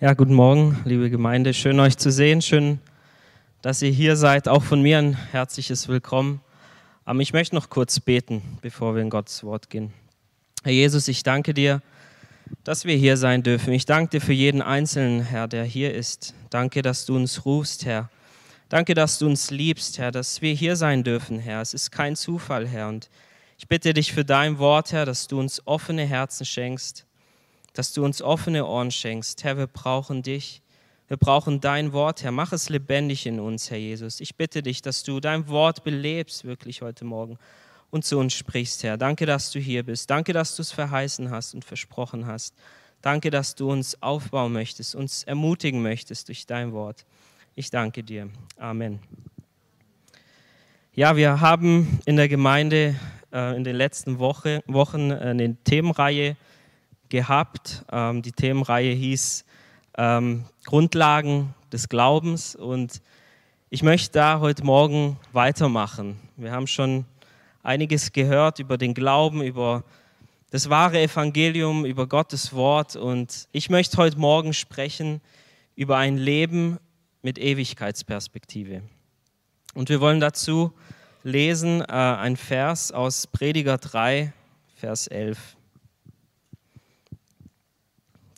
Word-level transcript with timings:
Ja, 0.00 0.12
guten 0.12 0.34
Morgen, 0.34 0.82
liebe 0.84 1.08
Gemeinde. 1.08 1.54
Schön 1.54 1.78
euch 1.78 1.96
zu 1.96 2.10
sehen. 2.10 2.42
Schön, 2.42 2.80
dass 3.62 3.80
ihr 3.80 3.92
hier 3.92 4.16
seid. 4.16 4.48
Auch 4.48 4.64
von 4.64 4.82
mir 4.82 4.98
ein 4.98 5.14
herzliches 5.30 5.86
Willkommen. 5.86 6.40
Aber 7.04 7.20
ich 7.20 7.32
möchte 7.32 7.54
noch 7.54 7.70
kurz 7.70 8.00
beten, 8.00 8.42
bevor 8.60 8.96
wir 8.96 9.02
in 9.02 9.08
Gottes 9.08 9.44
Wort 9.44 9.70
gehen. 9.70 9.92
Herr 10.64 10.72
Jesus, 10.72 11.06
ich 11.06 11.22
danke 11.22 11.54
dir, 11.54 11.80
dass 12.64 12.84
wir 12.84 12.96
hier 12.96 13.16
sein 13.16 13.44
dürfen. 13.44 13.72
Ich 13.72 13.86
danke 13.86 14.18
dir 14.18 14.20
für 14.20 14.32
jeden 14.32 14.62
Einzelnen, 14.62 15.22
Herr, 15.22 15.46
der 15.46 15.62
hier 15.62 15.94
ist. 15.94 16.34
Danke, 16.50 16.82
dass 16.82 17.06
du 17.06 17.14
uns 17.14 17.44
rufst, 17.44 17.84
Herr. 17.84 18.10
Danke, 18.68 18.94
dass 18.94 19.20
du 19.20 19.26
uns 19.26 19.52
liebst, 19.52 19.98
Herr, 19.98 20.10
dass 20.10 20.42
wir 20.42 20.54
hier 20.54 20.74
sein 20.74 21.04
dürfen, 21.04 21.38
Herr. 21.38 21.60
Es 21.60 21.72
ist 21.72 21.92
kein 21.92 22.16
Zufall, 22.16 22.66
Herr. 22.66 22.88
Und 22.88 23.10
ich 23.58 23.68
bitte 23.68 23.94
dich 23.94 24.12
für 24.12 24.24
dein 24.24 24.58
Wort, 24.58 24.90
Herr, 24.90 25.06
dass 25.06 25.28
du 25.28 25.38
uns 25.38 25.64
offene 25.68 26.04
Herzen 26.04 26.44
schenkst 26.44 27.06
dass 27.74 27.92
du 27.92 28.04
uns 28.04 28.22
offene 28.22 28.66
Ohren 28.66 28.90
schenkst. 28.90 29.44
Herr, 29.44 29.58
wir 29.58 29.66
brauchen 29.66 30.22
dich. 30.22 30.62
Wir 31.08 31.18
brauchen 31.18 31.60
dein 31.60 31.92
Wort, 31.92 32.22
Herr. 32.22 32.32
Mach 32.32 32.52
es 32.52 32.70
lebendig 32.70 33.26
in 33.26 33.38
uns, 33.38 33.70
Herr 33.70 33.76
Jesus. 33.76 34.20
Ich 34.20 34.36
bitte 34.36 34.62
dich, 34.62 34.80
dass 34.80 35.02
du 35.02 35.20
dein 35.20 35.48
Wort 35.48 35.84
belebst, 35.84 36.44
wirklich 36.44 36.80
heute 36.80 37.04
Morgen 37.04 37.38
und 37.90 38.04
zu 38.04 38.18
uns 38.18 38.32
sprichst, 38.32 38.82
Herr. 38.82 38.96
Danke, 38.96 39.26
dass 39.26 39.50
du 39.52 39.58
hier 39.58 39.82
bist. 39.82 40.08
Danke, 40.08 40.32
dass 40.32 40.56
du 40.56 40.62
es 40.62 40.72
verheißen 40.72 41.30
hast 41.30 41.54
und 41.54 41.64
versprochen 41.64 42.26
hast. 42.26 42.54
Danke, 43.02 43.30
dass 43.30 43.54
du 43.54 43.70
uns 43.70 44.02
aufbauen 44.02 44.52
möchtest, 44.52 44.94
uns 44.94 45.24
ermutigen 45.24 45.82
möchtest 45.82 46.28
durch 46.28 46.46
dein 46.46 46.72
Wort. 46.72 47.04
Ich 47.54 47.70
danke 47.70 48.02
dir. 48.02 48.30
Amen. 48.56 48.98
Ja, 50.94 51.16
wir 51.16 51.40
haben 51.40 52.00
in 52.06 52.16
der 52.16 52.28
Gemeinde 52.28 52.96
äh, 53.32 53.56
in 53.56 53.62
den 53.62 53.76
letzten 53.76 54.18
Woche, 54.18 54.62
Wochen 54.66 55.12
eine 55.12 55.54
Themenreihe 55.64 56.36
gehabt. 57.14 57.84
Ähm, 57.92 58.22
die 58.22 58.32
Themenreihe 58.32 58.92
hieß 58.92 59.44
ähm, 59.96 60.46
Grundlagen 60.64 61.54
des 61.70 61.88
Glaubens 61.88 62.56
und 62.56 63.00
ich 63.70 63.84
möchte 63.84 64.14
da 64.14 64.40
heute 64.40 64.64
Morgen 64.64 65.16
weitermachen. 65.32 66.18
Wir 66.36 66.50
haben 66.50 66.66
schon 66.66 67.04
einiges 67.62 68.10
gehört 68.10 68.58
über 68.58 68.78
den 68.78 68.94
Glauben, 68.94 69.42
über 69.42 69.84
das 70.50 70.68
wahre 70.70 71.00
Evangelium, 71.00 71.84
über 71.84 72.08
Gottes 72.08 72.52
Wort 72.52 72.96
und 72.96 73.46
ich 73.52 73.70
möchte 73.70 73.96
heute 73.96 74.18
Morgen 74.18 74.52
sprechen 74.52 75.20
über 75.76 75.96
ein 75.96 76.16
Leben 76.16 76.78
mit 77.22 77.38
Ewigkeitsperspektive. 77.38 78.82
Und 79.74 79.88
wir 79.88 80.00
wollen 80.00 80.18
dazu 80.18 80.72
lesen 81.22 81.80
äh, 81.80 81.84
ein 81.84 82.36
Vers 82.36 82.90
aus 82.90 83.28
Prediger 83.28 83.78
3, 83.78 84.32
Vers 84.74 85.06
11. 85.06 85.56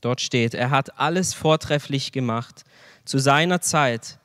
Dort 0.07 0.21
steht, 0.21 0.55
er 0.55 0.71
hat 0.71 1.01
alles 1.01 1.35
vortrefflich 1.35 2.13
gemacht. 2.13 2.63
Zu 3.05 3.19
seiner 3.19 3.61
Zeit, 3.61 4.21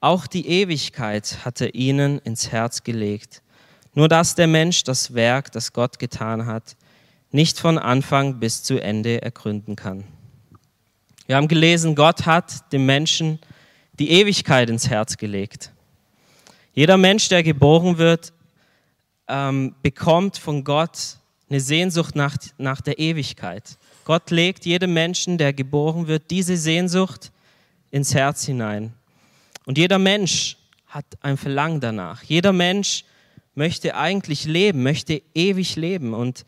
auch 0.00 0.26
die 0.26 0.48
Ewigkeit 0.48 1.44
hat 1.44 1.60
er 1.60 1.74
ihnen 1.74 2.20
ins 2.20 2.52
Herz 2.52 2.84
gelegt. 2.84 3.42
Nur 3.92 4.08
dass 4.08 4.34
der 4.34 4.46
Mensch 4.46 4.82
das 4.84 5.12
Werk, 5.12 5.52
das 5.52 5.74
Gott 5.74 5.98
getan 5.98 6.46
hat, 6.46 6.74
nicht 7.32 7.60
von 7.60 7.76
Anfang 7.76 8.40
bis 8.40 8.62
zu 8.62 8.80
Ende 8.80 9.20
ergründen 9.20 9.76
kann. 9.76 10.04
Wir 11.26 11.36
haben 11.36 11.48
gelesen, 11.48 11.94
Gott 11.94 12.24
hat 12.24 12.72
dem 12.72 12.86
Menschen 12.86 13.38
die 13.98 14.12
Ewigkeit 14.12 14.70
ins 14.70 14.88
Herz 14.88 15.18
gelegt. 15.18 15.70
Jeder 16.72 16.96
Mensch, 16.96 17.28
der 17.28 17.42
geboren 17.42 17.98
wird, 17.98 18.32
ähm, 19.28 19.74
bekommt 19.82 20.38
von 20.38 20.64
Gott 20.64 21.18
eine 21.50 21.60
Sehnsucht 21.60 22.16
nach, 22.16 22.38
nach 22.56 22.80
der 22.80 22.98
Ewigkeit. 22.98 23.76
Gott 24.06 24.30
legt 24.30 24.64
jedem 24.64 24.94
Menschen, 24.94 25.36
der 25.36 25.52
geboren 25.52 26.06
wird, 26.06 26.30
diese 26.30 26.56
Sehnsucht 26.56 27.32
ins 27.90 28.14
Herz 28.14 28.44
hinein. 28.44 28.94
Und 29.64 29.78
jeder 29.78 29.98
Mensch 29.98 30.58
hat 30.86 31.04
ein 31.22 31.36
Verlangen 31.36 31.80
danach. 31.80 32.22
Jeder 32.22 32.52
Mensch 32.52 33.04
möchte 33.56 33.96
eigentlich 33.96 34.44
leben, 34.44 34.84
möchte 34.84 35.22
ewig 35.34 35.74
leben. 35.74 36.14
Und 36.14 36.46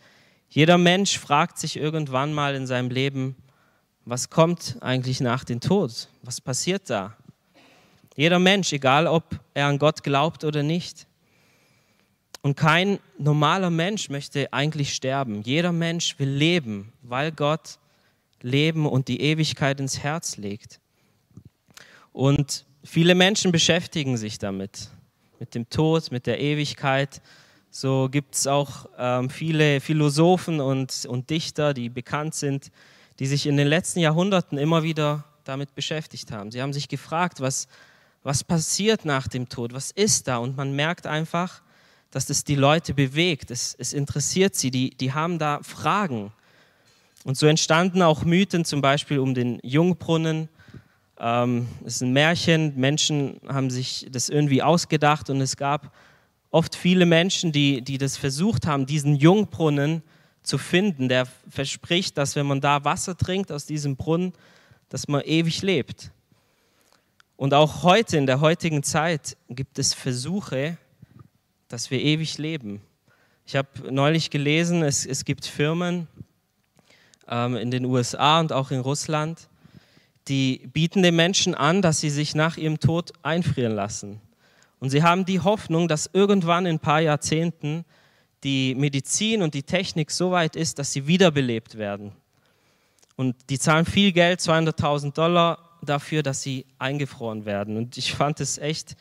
jeder 0.49 0.79
Mensch 0.79 1.19
fragt 1.19 1.59
sich 1.59 1.77
irgendwann 1.77 2.33
mal 2.33 2.55
in 2.55 2.69
seinem 2.69 2.91
Leben, 2.91 3.35
was 4.05 4.31
kommt 4.31 4.77
eigentlich 4.79 5.21
nach 5.21 5.43
dem 5.43 5.59
Tod? 5.59 6.07
Was 6.23 6.41
passiert 6.41 6.89
da? 6.89 7.17
Jeder 8.15 8.39
Mensch, 8.39 8.73
egal 8.73 9.09
ob 9.09 9.25
er 9.55 9.67
an 9.67 9.81
Gott 9.81 10.05
glaubt 10.05 10.45
oder 10.45 10.63
nicht. 10.63 11.08
Und 12.49 12.55
kein 12.55 12.99
normaler 13.19 13.69
Mensch 13.69 14.09
möchte 14.09 14.51
eigentlich 14.55 14.95
sterben. 14.95 15.43
Jeder 15.43 15.71
Mensch 15.71 16.19
will 16.19 16.31
leben, 16.31 16.95
weil 17.03 17.31
Gott 17.31 17.79
Leben 18.41 18.87
und 18.87 19.09
die 19.09 19.21
Ewigkeit 19.21 19.79
ins 19.81 19.99
Herz 19.99 20.39
legt. 20.39 20.81
Und 22.11 22.65
viele 22.83 23.15
Menschen 23.15 23.53
beschäftigen 23.53 24.17
sich 24.17 24.39
damit, 24.39 24.89
mit 25.39 25.55
dem 25.55 25.69
Tod, 25.69 26.11
mit 26.11 26.27
der 26.27 26.41
Ewigkeit. 26.41 27.21
So 27.71 28.09
gibt 28.11 28.35
es 28.35 28.47
auch 28.47 28.87
ähm, 28.97 29.29
viele 29.29 29.83
Philosophen 29.83 30.63
und, 30.63 31.05
und 31.05 31.29
Dichter, 31.29 31.75
die 31.75 31.91
bekannt 31.91 32.35
sind, 32.35 32.71
die 33.19 33.27
sich 33.27 33.45
in 33.45 33.59
den 33.59 33.69
letzten 33.69 34.01
Jahrhunderten 34.01 34.57
immer 34.57 34.83
wieder 34.83 35.23
damit 35.45 35.75
beschäftigt 35.75 36.33
haben. 36.33 36.51
Sie 36.51 36.63
haben 36.63 36.73
sich 36.73 36.89
gefragt, 36.89 37.43
was, 37.43 37.69
was 38.23 38.43
passiert 38.43 39.05
nach 39.05 39.29
dem 39.29 39.51
Tod, 39.51 39.75
was 39.75 39.91
ist 39.91 40.29
da? 40.29 40.39
Und 40.39 40.57
man 40.57 40.75
merkt 40.75 41.07
einfach, 41.07 41.61
dass 42.11 42.27
das 42.27 42.45
die 42.45 42.55
Leute 42.55 42.95
bewegt. 42.95 43.51
Es, 43.51 43.75
es 43.79 43.93
interessiert 43.93 44.55
sie, 44.55 44.71
die, 44.71 44.91
die 44.91 45.13
haben 45.13 45.39
da 45.39 45.61
Fragen. 45.63 46.33
Und 47.25 47.37
so 47.37 47.47
entstanden 47.47 48.03
auch 48.03 48.25
Mythen, 48.25 48.65
zum 48.65 48.81
Beispiel 48.81 49.19
um 49.19 49.35
den 49.35 49.61
Jungbrunnen. 49.63 50.49
Ähm, 51.19 51.69
es 51.85 51.97
ist 51.97 52.03
ein 52.03 52.13
Märchen, 52.13 52.75
Menschen 52.77 53.41
haben 53.47 53.71
sich 53.71 54.07
das 54.11 54.29
irgendwie 54.29 54.63
ausgedacht 54.63 55.29
und 55.31 55.41
es 55.41 55.57
gab 55.57 55.93
oft 56.51 56.75
viele 56.75 57.07
Menschen, 57.07 57.53
die, 57.53 57.83
die 57.83 57.99
das 57.99 58.17
versucht 58.17 58.67
haben, 58.67 58.87
diesen 58.87 59.17
Jungbrunnen 59.17 60.03
zu 60.43 60.57
finden, 60.57 61.09
der 61.09 61.27
verspricht, 61.51 62.17
dass 62.17 62.37
wenn 62.37 62.47
man 62.47 62.61
da 62.61 62.85
Wasser 62.85 63.17
trinkt 63.17 63.53
aus 63.53 63.67
diesem 63.67 63.97
Brunnen, 63.97 64.33
dass 64.89 65.09
man 65.09 65.21
ewig 65.23 65.61
lebt. 65.63 66.11
Und 67.37 67.53
auch 67.53 67.83
heute, 67.83 68.17
in 68.17 68.27
der 68.27 68.41
heutigen 68.41 68.83
Zeit, 68.83 69.37
gibt 69.51 69.79
es 69.79 69.93
Versuche, 69.93 70.79
dass 71.69 71.91
wir 71.91 72.01
ewig 72.01 72.39
leben. 72.39 72.81
Ich 73.47 73.57
habe 73.57 73.69
neulich 73.91 74.31
gelesen, 74.31 74.83
es, 74.83 75.07
es 75.07 75.25
gibt 75.25 75.47
Firmen 75.47 76.09
ähm, 77.29 77.57
in 77.57 77.71
den 77.71 77.85
USA 77.85 78.41
und 78.41 78.53
auch 78.53 78.71
in 78.71 78.81
Russland, 78.81 79.49
die 80.29 80.69
bieten 80.73 81.03
den 81.03 81.17
Menschen 81.17 81.55
an, 81.55 81.81
dass 81.81 82.01
sie 82.01 82.11
sich 82.11 82.35
nach 82.35 82.57
ihrem 82.57 82.81
Tod 82.81 83.13
einfrieren 83.23 83.75
lassen. 83.75 84.21
Und 84.81 84.91
sie 84.91 85.03
haben 85.03 85.25
die 85.25 85.41
Hoffnung, 85.41 85.89
dass 85.89 86.11
irgendwann 86.13 86.67
in 86.67 86.77
ein 86.77 86.81
paar 86.81 87.01
Jahrzehnten 87.01 87.85
die 88.45 88.75
Medizin 88.75 89.43
und 89.43 89.55
die 89.55 89.63
Technik 89.63 90.11
so 90.11 90.31
weit 90.31 90.55
ist, 90.55 90.79
dass 90.79 90.93
sie 90.93 91.07
wiederbelebt 91.07 91.77
werden. 91.77 92.13
Und 93.17 93.35
die 93.51 93.59
zahlen 93.59 93.85
viel 93.85 94.13
Geld, 94.13 94.41
200.000 94.41 95.13
Dollar 95.13 95.59
dafür, 95.83 96.23
dass 96.23 96.43
sie 96.43 96.67
eingefroren 96.79 97.47
werden. 97.47 97.77
Und 97.77 97.97
ich 97.97 98.13
fand 98.13 98.41
es 98.41 98.59
echt 98.59 98.97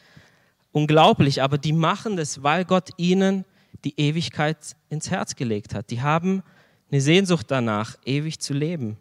unglaublich, 0.77 1.41
aber 1.41 1.57
die 1.57 1.73
machen 1.73 2.17
das, 2.17 2.43
weil 2.43 2.63
Gott 2.63 2.91
ihnen 2.97 3.45
die 3.83 3.99
Ewigkeit 3.99 4.57
ins 4.89 5.09
Herz 5.09 5.35
gelegt 5.35 5.73
hat. 5.73 5.89
Die 5.89 6.01
haben 6.01 6.43
eine 6.91 7.01
Sehnsucht 7.01 7.47
danach, 7.49 7.95
ewig 8.05 8.39
zu 8.39 8.53
leben. 8.53 8.97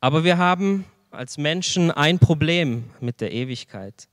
Aber 0.00 0.22
wir 0.24 0.38
haben 0.38 0.84
als 1.10 1.38
Menschen 1.38 1.90
ein 1.90 2.18
Problem 2.20 2.84
mit 3.00 3.20
der 3.20 3.32
Ewigkeit. 3.32 4.08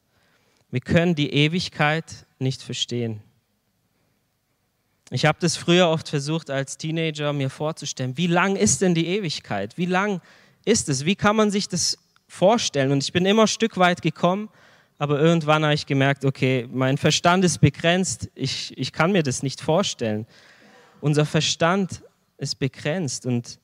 Wir 0.71 0.81
können 0.81 1.13
die 1.13 1.31
Ewigkeit 1.31 2.25
nicht 2.39 2.61
verstehen. 2.61 3.21
Ich 5.11 5.25
habe 5.25 5.37
das 5.39 5.55
früher 5.55 5.87
oft 5.87 6.09
versucht, 6.09 6.49
als 6.49 6.77
Teenager 6.77 7.31
mir 7.31 7.49
vorzustellen, 7.49 8.17
wie 8.17 8.27
lang 8.27 8.55
ist 8.55 8.81
denn 8.81 8.95
die 8.95 9.07
Ewigkeit? 9.07 9.77
Wie 9.77 9.85
lang 9.85 10.21
ist 10.65 10.89
es? 10.89 11.05
Wie 11.05 11.15
kann 11.15 11.35
man 11.35 11.51
sich 11.51 11.69
das 11.69 11.97
vorstellen? 12.27 12.91
Und 12.91 13.03
ich 13.03 13.13
bin 13.13 13.25
immer 13.25 13.43
ein 13.43 13.47
Stück 13.47 13.77
weit 13.77 14.01
gekommen, 14.01 14.49
aber 14.97 15.19
irgendwann 15.19 15.63
habe 15.63 15.73
ich 15.73 15.85
gemerkt, 15.85 16.25
okay, 16.25 16.67
mein 16.71 16.97
Verstand 16.97 17.45
ist 17.45 17.59
begrenzt, 17.59 18.29
ich, 18.33 18.75
ich 18.77 18.91
kann 18.91 19.11
mir 19.11 19.23
das 19.23 19.43
nicht 19.43 19.61
vorstellen. 19.61 20.25
Unser 21.01 21.25
Verstand 21.25 22.03
ist 22.37 22.57
begrenzt 22.57 23.25
und 23.25 23.59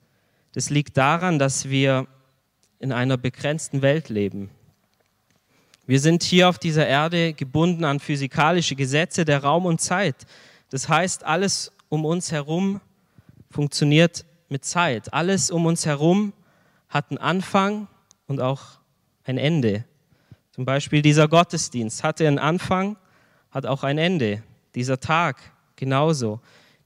das 0.54 0.70
liegt 0.70 0.98
daran, 0.98 1.40
dass 1.40 1.70
wir 1.70 2.08
in 2.80 2.92
einer 2.92 3.18
begrenzten 3.18 3.82
Welt 3.82 4.10
leben. 4.10 4.52
Wir 5.86 6.00
sind 6.00 6.24
hier 6.24 6.48
auf 6.48 6.60
dieser 6.60 6.88
Erde 6.88 7.34
gebunden 7.34 7.84
an 7.84 8.00
physikalische 8.00 8.76
Gesetze 8.76 9.26
der 9.26 9.44
Raum 9.44 9.66
und 9.66 9.82
Zeit. 9.82 10.16
Das 10.70 10.88
heißt, 10.88 11.24
alles 11.26 11.72
um 11.90 12.06
uns 12.06 12.32
herum 12.32 12.80
funktioniert 13.50 14.26
mit 14.50 14.64
Zeit. 14.64 15.14
Alles 15.14 15.52
um 15.52 15.66
uns 15.66 15.86
herum 15.86 16.34
hat 16.88 17.10
einen 17.10 17.18
Anfang 17.18 17.88
und 18.28 18.40
auch 18.40 18.62
ein 19.26 19.38
Ende. 19.38 19.84
Zum 20.54 20.66
Beispiel 20.66 21.02
dieser 21.02 21.28
Gottesdienst 21.28 22.04
hatte 22.04 22.28
einen 22.28 22.38
Anfang, 22.38 22.96
hat 23.50 23.66
auch 23.66 23.84
ein 23.84 23.98
Ende. 23.98 24.44
Dieser 24.76 25.00
Tag 25.00 25.38
genauso. 25.76 26.42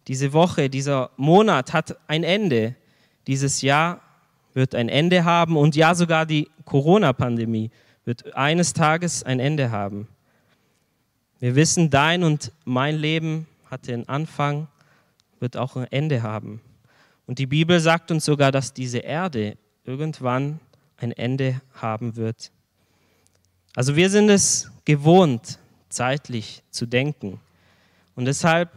Diese 0.07 0.31
Woche, 0.31 0.69
dieser 0.69 1.11
Monat 1.17 1.73
hat 1.73 1.97
ein 2.07 2.23
Ende. 2.23 2.75
Dieses 3.27 3.61
Jahr 3.61 3.99
wird 4.53 4.73
ein 4.73 4.87
Ende 4.87 5.25
haben 5.25 5.57
und 5.57 5.75
ja 5.75 5.93
sogar 5.95 6.25
die 6.25 6.49
Corona-Pandemie 6.63 7.69
wird 8.05 8.33
eines 8.35 8.71
Tages 8.71 9.23
ein 9.23 9.41
Ende 9.41 9.69
haben. 9.69 10.07
Wir 11.39 11.55
wissen, 11.55 11.89
dein 11.89 12.23
und 12.23 12.53
mein 12.63 12.95
Leben 12.95 13.47
hatte 13.69 13.93
einen 13.93 14.07
Anfang, 14.07 14.69
wird 15.41 15.57
auch 15.57 15.75
ein 15.75 15.91
Ende 15.91 16.23
haben. 16.23 16.61
Und 17.25 17.37
die 17.37 17.47
Bibel 17.47 17.81
sagt 17.81 18.11
uns 18.11 18.23
sogar, 18.23 18.53
dass 18.53 18.73
diese 18.73 18.99
Erde 18.99 19.57
irgendwann 19.83 20.61
ein 20.95 21.11
Ende 21.11 21.61
haben 21.73 22.15
wird. 22.15 22.53
Also 23.77 23.95
wir 23.95 24.09
sind 24.09 24.27
es 24.29 24.71
gewohnt, 24.85 25.59
zeitlich 25.88 26.63
zu 26.71 26.88
denken. 26.88 27.39
Und 28.15 28.25
deshalb 28.25 28.71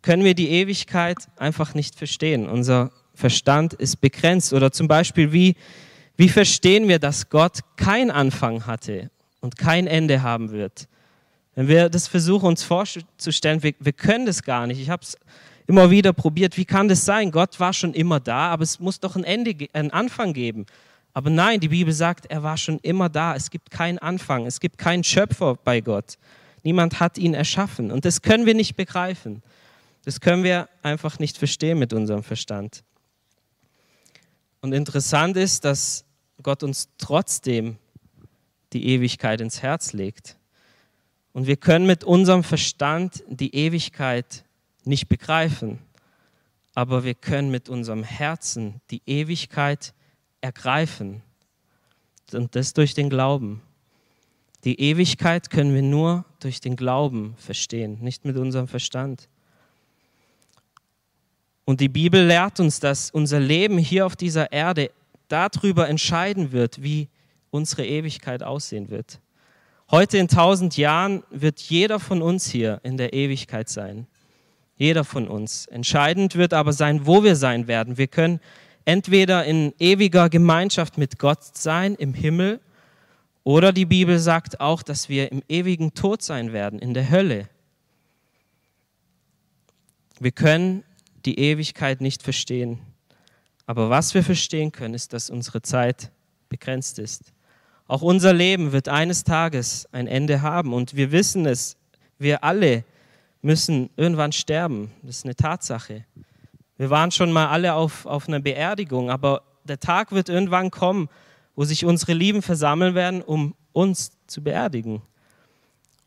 können 0.00 0.24
wir 0.24 0.32
die 0.34 0.48
Ewigkeit 0.48 1.18
einfach 1.36 1.74
nicht 1.74 1.96
verstehen. 1.96 2.48
Unser 2.48 2.92
Verstand 3.12 3.74
ist 3.74 4.00
begrenzt. 4.00 4.54
Oder 4.54 4.72
zum 4.72 4.88
Beispiel, 4.88 5.32
wie, 5.32 5.54
wie 6.16 6.30
verstehen 6.30 6.88
wir, 6.88 6.98
dass 6.98 7.28
Gott 7.28 7.58
kein 7.76 8.10
Anfang 8.10 8.64
hatte 8.64 9.10
und 9.42 9.58
kein 9.58 9.86
Ende 9.86 10.22
haben 10.22 10.50
wird? 10.50 10.88
Wenn 11.54 11.68
wir 11.68 11.90
das 11.90 12.08
versuchen, 12.08 12.46
uns 12.46 12.62
vorzustellen, 12.62 13.62
wir, 13.62 13.74
wir 13.80 13.92
können 13.92 14.24
das 14.24 14.42
gar 14.42 14.66
nicht. 14.66 14.80
Ich 14.80 14.88
habe 14.88 15.02
es 15.02 15.18
immer 15.66 15.90
wieder 15.90 16.14
probiert. 16.14 16.56
Wie 16.56 16.64
kann 16.64 16.88
das 16.88 17.04
sein? 17.04 17.32
Gott 17.32 17.60
war 17.60 17.74
schon 17.74 17.92
immer 17.92 18.18
da, 18.18 18.48
aber 18.48 18.62
es 18.62 18.80
muss 18.80 18.98
doch 18.98 19.14
ein 19.14 19.24
Ende, 19.24 19.54
einen 19.74 19.90
Anfang 19.90 20.32
geben. 20.32 20.64
Aber 21.14 21.30
nein, 21.30 21.60
die 21.60 21.68
Bibel 21.68 21.92
sagt, 21.92 22.26
er 22.26 22.42
war 22.42 22.56
schon 22.56 22.78
immer 22.78 23.08
da. 23.08 23.34
Es 23.34 23.50
gibt 23.50 23.70
keinen 23.70 23.98
Anfang. 23.98 24.46
Es 24.46 24.60
gibt 24.60 24.78
keinen 24.78 25.04
Schöpfer 25.04 25.56
bei 25.56 25.80
Gott. 25.80 26.16
Niemand 26.62 27.00
hat 27.00 27.18
ihn 27.18 27.34
erschaffen. 27.34 27.90
Und 27.90 28.04
das 28.04 28.22
können 28.22 28.46
wir 28.46 28.54
nicht 28.54 28.76
begreifen. 28.76 29.42
Das 30.04 30.20
können 30.20 30.42
wir 30.42 30.68
einfach 30.82 31.18
nicht 31.18 31.36
verstehen 31.36 31.78
mit 31.78 31.92
unserem 31.92 32.22
Verstand. 32.22 32.82
Und 34.60 34.72
interessant 34.72 35.36
ist, 35.36 35.64
dass 35.64 36.04
Gott 36.42 36.62
uns 36.62 36.88
trotzdem 36.98 37.76
die 38.72 38.86
Ewigkeit 38.88 39.40
ins 39.40 39.62
Herz 39.62 39.92
legt. 39.92 40.36
Und 41.32 41.46
wir 41.46 41.56
können 41.56 41.86
mit 41.86 42.04
unserem 42.04 42.44
Verstand 42.44 43.22
die 43.28 43.54
Ewigkeit 43.54 44.44
nicht 44.84 45.08
begreifen, 45.08 45.78
aber 46.74 47.04
wir 47.04 47.14
können 47.14 47.50
mit 47.50 47.68
unserem 47.68 48.02
Herzen 48.02 48.80
die 48.90 49.02
Ewigkeit 49.06 49.94
ergreifen. 50.42 51.22
Und 52.32 52.54
das 52.54 52.74
durch 52.74 52.92
den 52.94 53.08
Glauben. 53.08 53.62
Die 54.64 54.78
Ewigkeit 54.80 55.50
können 55.50 55.74
wir 55.74 55.82
nur 55.82 56.24
durch 56.40 56.60
den 56.60 56.76
Glauben 56.76 57.34
verstehen, 57.36 57.98
nicht 58.00 58.24
mit 58.24 58.36
unserem 58.36 58.68
Verstand. 58.68 59.28
Und 61.64 61.80
die 61.80 61.88
Bibel 61.88 62.24
lehrt 62.26 62.60
uns, 62.60 62.80
dass 62.80 63.10
unser 63.10 63.40
Leben 63.40 63.78
hier 63.78 64.06
auf 64.06 64.16
dieser 64.16 64.52
Erde 64.52 64.90
darüber 65.28 65.88
entscheiden 65.88 66.52
wird, 66.52 66.82
wie 66.82 67.08
unsere 67.50 67.86
Ewigkeit 67.86 68.42
aussehen 68.42 68.90
wird. 68.90 69.20
Heute 69.90 70.18
in 70.18 70.28
tausend 70.28 70.76
Jahren 70.76 71.22
wird 71.30 71.60
jeder 71.60 72.00
von 72.00 72.22
uns 72.22 72.48
hier 72.48 72.80
in 72.82 72.96
der 72.96 73.12
Ewigkeit 73.12 73.68
sein. 73.68 74.06
Jeder 74.76 75.04
von 75.04 75.28
uns. 75.28 75.66
Entscheidend 75.66 76.34
wird 76.34 76.54
aber 76.54 76.72
sein, 76.72 77.06
wo 77.06 77.22
wir 77.22 77.36
sein 77.36 77.66
werden. 77.68 77.98
Wir 77.98 78.06
können 78.06 78.40
entweder 78.84 79.44
in 79.44 79.72
ewiger 79.78 80.28
Gemeinschaft 80.28 80.98
mit 80.98 81.18
Gott 81.18 81.56
sein 81.56 81.94
im 81.94 82.14
Himmel 82.14 82.60
oder 83.44 83.72
die 83.72 83.86
Bibel 83.86 84.18
sagt 84.18 84.60
auch, 84.60 84.82
dass 84.82 85.08
wir 85.08 85.32
im 85.32 85.42
ewigen 85.48 85.94
Tod 85.94 86.22
sein 86.22 86.52
werden, 86.52 86.78
in 86.78 86.94
der 86.94 87.10
Hölle. 87.10 87.48
Wir 90.20 90.30
können 90.30 90.84
die 91.24 91.38
Ewigkeit 91.38 92.00
nicht 92.00 92.22
verstehen. 92.22 92.78
Aber 93.66 93.90
was 93.90 94.14
wir 94.14 94.22
verstehen 94.22 94.72
können, 94.72 94.94
ist, 94.94 95.12
dass 95.12 95.30
unsere 95.30 95.62
Zeit 95.62 96.10
begrenzt 96.48 96.98
ist. 96.98 97.32
Auch 97.88 98.02
unser 98.02 98.32
Leben 98.32 98.72
wird 98.72 98.88
eines 98.88 99.24
Tages 99.24 99.88
ein 99.92 100.06
Ende 100.06 100.42
haben 100.42 100.72
und 100.72 100.94
wir 100.94 101.10
wissen 101.12 101.46
es, 101.46 101.76
wir 102.18 102.44
alle 102.44 102.84
müssen 103.40 103.90
irgendwann 103.96 104.32
sterben. 104.32 104.92
Das 105.02 105.18
ist 105.18 105.24
eine 105.24 105.34
Tatsache. 105.34 106.04
Wir 106.78 106.90
waren 106.90 107.10
schon 107.10 107.32
mal 107.32 107.48
alle 107.48 107.74
auf, 107.74 108.06
auf 108.06 108.28
einer 108.28 108.40
Beerdigung, 108.40 109.10
aber 109.10 109.42
der 109.64 109.78
Tag 109.78 110.12
wird 110.12 110.28
irgendwann 110.28 110.70
kommen, 110.70 111.08
wo 111.54 111.64
sich 111.64 111.84
unsere 111.84 112.14
Lieben 112.14 112.42
versammeln 112.42 112.94
werden, 112.94 113.22
um 113.22 113.54
uns 113.72 114.12
zu 114.26 114.42
beerdigen. 114.42 115.02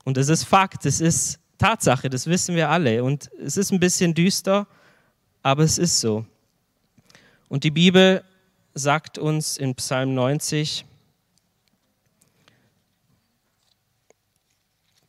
Und 0.03 0.17
es 0.17 0.29
ist 0.29 0.44
Fakt, 0.44 0.85
es 0.85 1.01
ist 1.01 1.39
Tatsache, 1.57 2.09
das 2.09 2.27
wissen 2.27 2.56
wir 2.56 2.69
alle. 2.69 3.03
Und 3.03 3.29
es 3.39 3.57
ist 3.57 3.71
ein 3.71 3.79
bisschen 3.79 4.13
düster, 4.13 4.67
aber 5.41 5.63
es 5.63 5.77
ist 5.77 6.00
so. 6.00 6.25
Und 7.47 7.63
die 7.63 7.71
Bibel 7.71 8.23
sagt 8.73 9.17
uns 9.17 9.57
in 9.57 9.75
Psalm 9.75 10.13
90, 10.13 10.85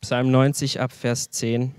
Psalm 0.01 0.31
90 0.31 0.79
ab 0.79 0.93
Vers 0.93 1.29
10, 1.31 1.75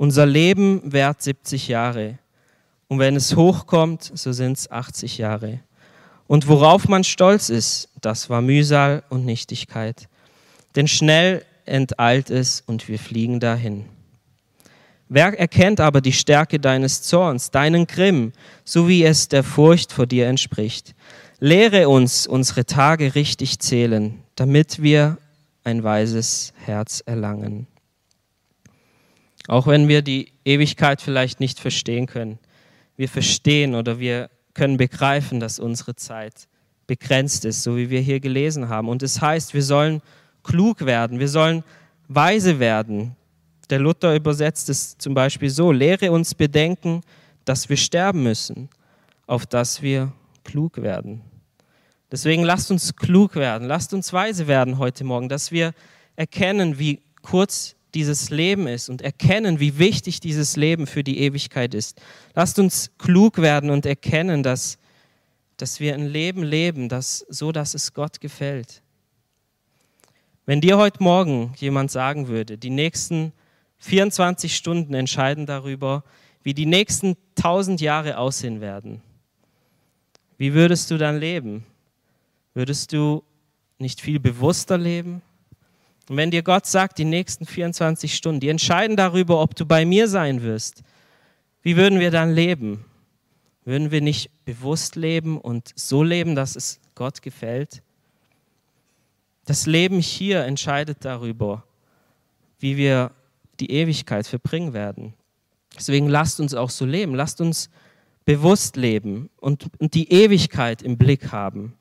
unser 0.00 0.24
Leben 0.24 0.80
währt 0.82 1.20
70 1.20 1.68
Jahre 1.68 2.16
und 2.88 3.00
wenn 3.00 3.16
es 3.16 3.36
hochkommt, 3.36 4.10
so 4.14 4.32
sind 4.32 4.56
es 4.56 4.70
80 4.70 5.18
Jahre. 5.18 5.60
Und 6.26 6.48
worauf 6.48 6.88
man 6.88 7.04
stolz 7.04 7.50
ist, 7.50 7.90
das 8.00 8.30
war 8.30 8.40
Mühsal 8.40 9.02
und 9.10 9.26
Nichtigkeit. 9.26 10.08
Denn 10.74 10.88
schnell 10.88 11.44
enteilt 11.66 12.30
es 12.30 12.62
und 12.66 12.88
wir 12.88 12.98
fliegen 12.98 13.40
dahin. 13.40 13.84
Wer 15.10 15.38
erkennt 15.38 15.80
aber 15.80 16.00
die 16.00 16.14
Stärke 16.14 16.58
deines 16.58 17.02
Zorns, 17.02 17.50
deinen 17.50 17.86
Grimm, 17.86 18.32
so 18.64 18.88
wie 18.88 19.04
es 19.04 19.28
der 19.28 19.44
Furcht 19.44 19.92
vor 19.92 20.06
dir 20.06 20.28
entspricht? 20.28 20.94
Lehre 21.40 21.90
uns 21.90 22.26
unsere 22.26 22.64
Tage 22.64 23.14
richtig 23.14 23.58
zählen, 23.58 24.22
damit 24.34 24.80
wir 24.80 25.18
ein 25.62 25.84
weises 25.84 26.54
Herz 26.64 27.02
erlangen. 27.04 27.66
Auch 29.50 29.66
wenn 29.66 29.88
wir 29.88 30.00
die 30.00 30.32
Ewigkeit 30.44 31.02
vielleicht 31.02 31.40
nicht 31.40 31.58
verstehen 31.58 32.06
können, 32.06 32.38
wir 32.96 33.08
verstehen 33.08 33.74
oder 33.74 33.98
wir 33.98 34.30
können 34.54 34.76
begreifen, 34.76 35.40
dass 35.40 35.58
unsere 35.58 35.96
Zeit 35.96 36.46
begrenzt 36.86 37.44
ist, 37.44 37.64
so 37.64 37.76
wie 37.76 37.90
wir 37.90 38.00
hier 38.00 38.20
gelesen 38.20 38.68
haben. 38.68 38.88
Und 38.88 39.02
es 39.02 39.14
das 39.14 39.22
heißt, 39.22 39.52
wir 39.52 39.64
sollen 39.64 40.02
klug 40.44 40.86
werden, 40.86 41.18
wir 41.18 41.26
sollen 41.26 41.64
weise 42.06 42.60
werden, 42.60 43.16
der 43.70 43.80
Luther 43.80 44.14
übersetzt 44.14 44.68
es 44.68 44.96
zum 44.98 45.14
Beispiel 45.14 45.50
so, 45.50 45.72
lehre 45.72 46.12
uns 46.12 46.32
bedenken, 46.32 47.00
dass 47.44 47.68
wir 47.68 47.76
sterben 47.76 48.22
müssen, 48.22 48.68
auf 49.26 49.46
dass 49.46 49.82
wir 49.82 50.12
klug 50.44 50.80
werden. 50.80 51.22
Deswegen 52.12 52.44
lasst 52.44 52.70
uns 52.70 52.94
klug 52.94 53.34
werden, 53.34 53.66
lasst 53.66 53.94
uns 53.94 54.12
weise 54.12 54.46
werden 54.46 54.78
heute 54.78 55.02
Morgen, 55.02 55.28
dass 55.28 55.50
wir 55.50 55.72
erkennen, 56.14 56.78
wie 56.78 57.00
kurz 57.22 57.74
dieses 57.94 58.30
Leben 58.30 58.66
ist 58.66 58.88
und 58.88 59.02
erkennen, 59.02 59.60
wie 59.60 59.78
wichtig 59.78 60.20
dieses 60.20 60.56
Leben 60.56 60.86
für 60.86 61.04
die 61.04 61.20
Ewigkeit 61.20 61.74
ist. 61.74 62.00
Lasst 62.34 62.58
uns 62.58 62.90
klug 62.98 63.38
werden 63.38 63.70
und 63.70 63.86
erkennen, 63.86 64.42
dass, 64.42 64.78
dass 65.56 65.80
wir 65.80 65.94
ein 65.94 66.06
Leben 66.06 66.42
leben, 66.42 66.88
das, 66.88 67.24
so 67.28 67.52
dass 67.52 67.74
es 67.74 67.94
Gott 67.94 68.20
gefällt. 68.20 68.82
Wenn 70.46 70.60
dir 70.60 70.78
heute 70.78 71.02
Morgen 71.02 71.54
jemand 71.58 71.90
sagen 71.90 72.28
würde, 72.28 72.58
die 72.58 72.70
nächsten 72.70 73.32
24 73.78 74.54
Stunden 74.54 74.94
entscheiden 74.94 75.46
darüber, 75.46 76.04
wie 76.42 76.54
die 76.54 76.66
nächsten 76.66 77.16
1000 77.36 77.80
Jahre 77.80 78.18
aussehen 78.18 78.60
werden. 78.60 79.02
Wie 80.38 80.54
würdest 80.54 80.90
du 80.90 80.96
dann 80.96 81.18
leben? 81.18 81.66
Würdest 82.54 82.92
du 82.92 83.22
nicht 83.78 84.00
viel 84.00 84.20
bewusster 84.20 84.78
leben? 84.78 85.22
Und 86.10 86.16
wenn 86.16 86.32
dir 86.32 86.42
Gott 86.42 86.66
sagt, 86.66 86.98
die 86.98 87.04
nächsten 87.04 87.46
24 87.46 88.16
Stunden, 88.16 88.40
die 88.40 88.48
entscheiden 88.48 88.96
darüber, 88.96 89.40
ob 89.40 89.54
du 89.54 89.64
bei 89.64 89.84
mir 89.84 90.08
sein 90.08 90.42
wirst, 90.42 90.82
wie 91.62 91.76
würden 91.76 92.00
wir 92.00 92.10
dann 92.10 92.32
leben? 92.32 92.84
Würden 93.64 93.92
wir 93.92 94.00
nicht 94.00 94.28
bewusst 94.44 94.96
leben 94.96 95.40
und 95.40 95.70
so 95.76 96.02
leben, 96.02 96.34
dass 96.34 96.56
es 96.56 96.80
Gott 96.96 97.22
gefällt? 97.22 97.84
Das 99.44 99.66
Leben 99.66 100.00
hier 100.00 100.44
entscheidet 100.46 101.04
darüber, 101.04 101.62
wie 102.58 102.76
wir 102.76 103.12
die 103.60 103.70
Ewigkeit 103.70 104.26
verbringen 104.26 104.72
werden. 104.72 105.14
Deswegen 105.76 106.08
lasst 106.08 106.40
uns 106.40 106.54
auch 106.54 106.70
so 106.70 106.86
leben, 106.86 107.14
lasst 107.14 107.40
uns 107.40 107.70
bewusst 108.24 108.74
leben 108.74 109.30
und, 109.36 109.68
und 109.78 109.94
die 109.94 110.10
Ewigkeit 110.10 110.82
im 110.82 110.98
Blick 110.98 111.30
haben 111.30 111.74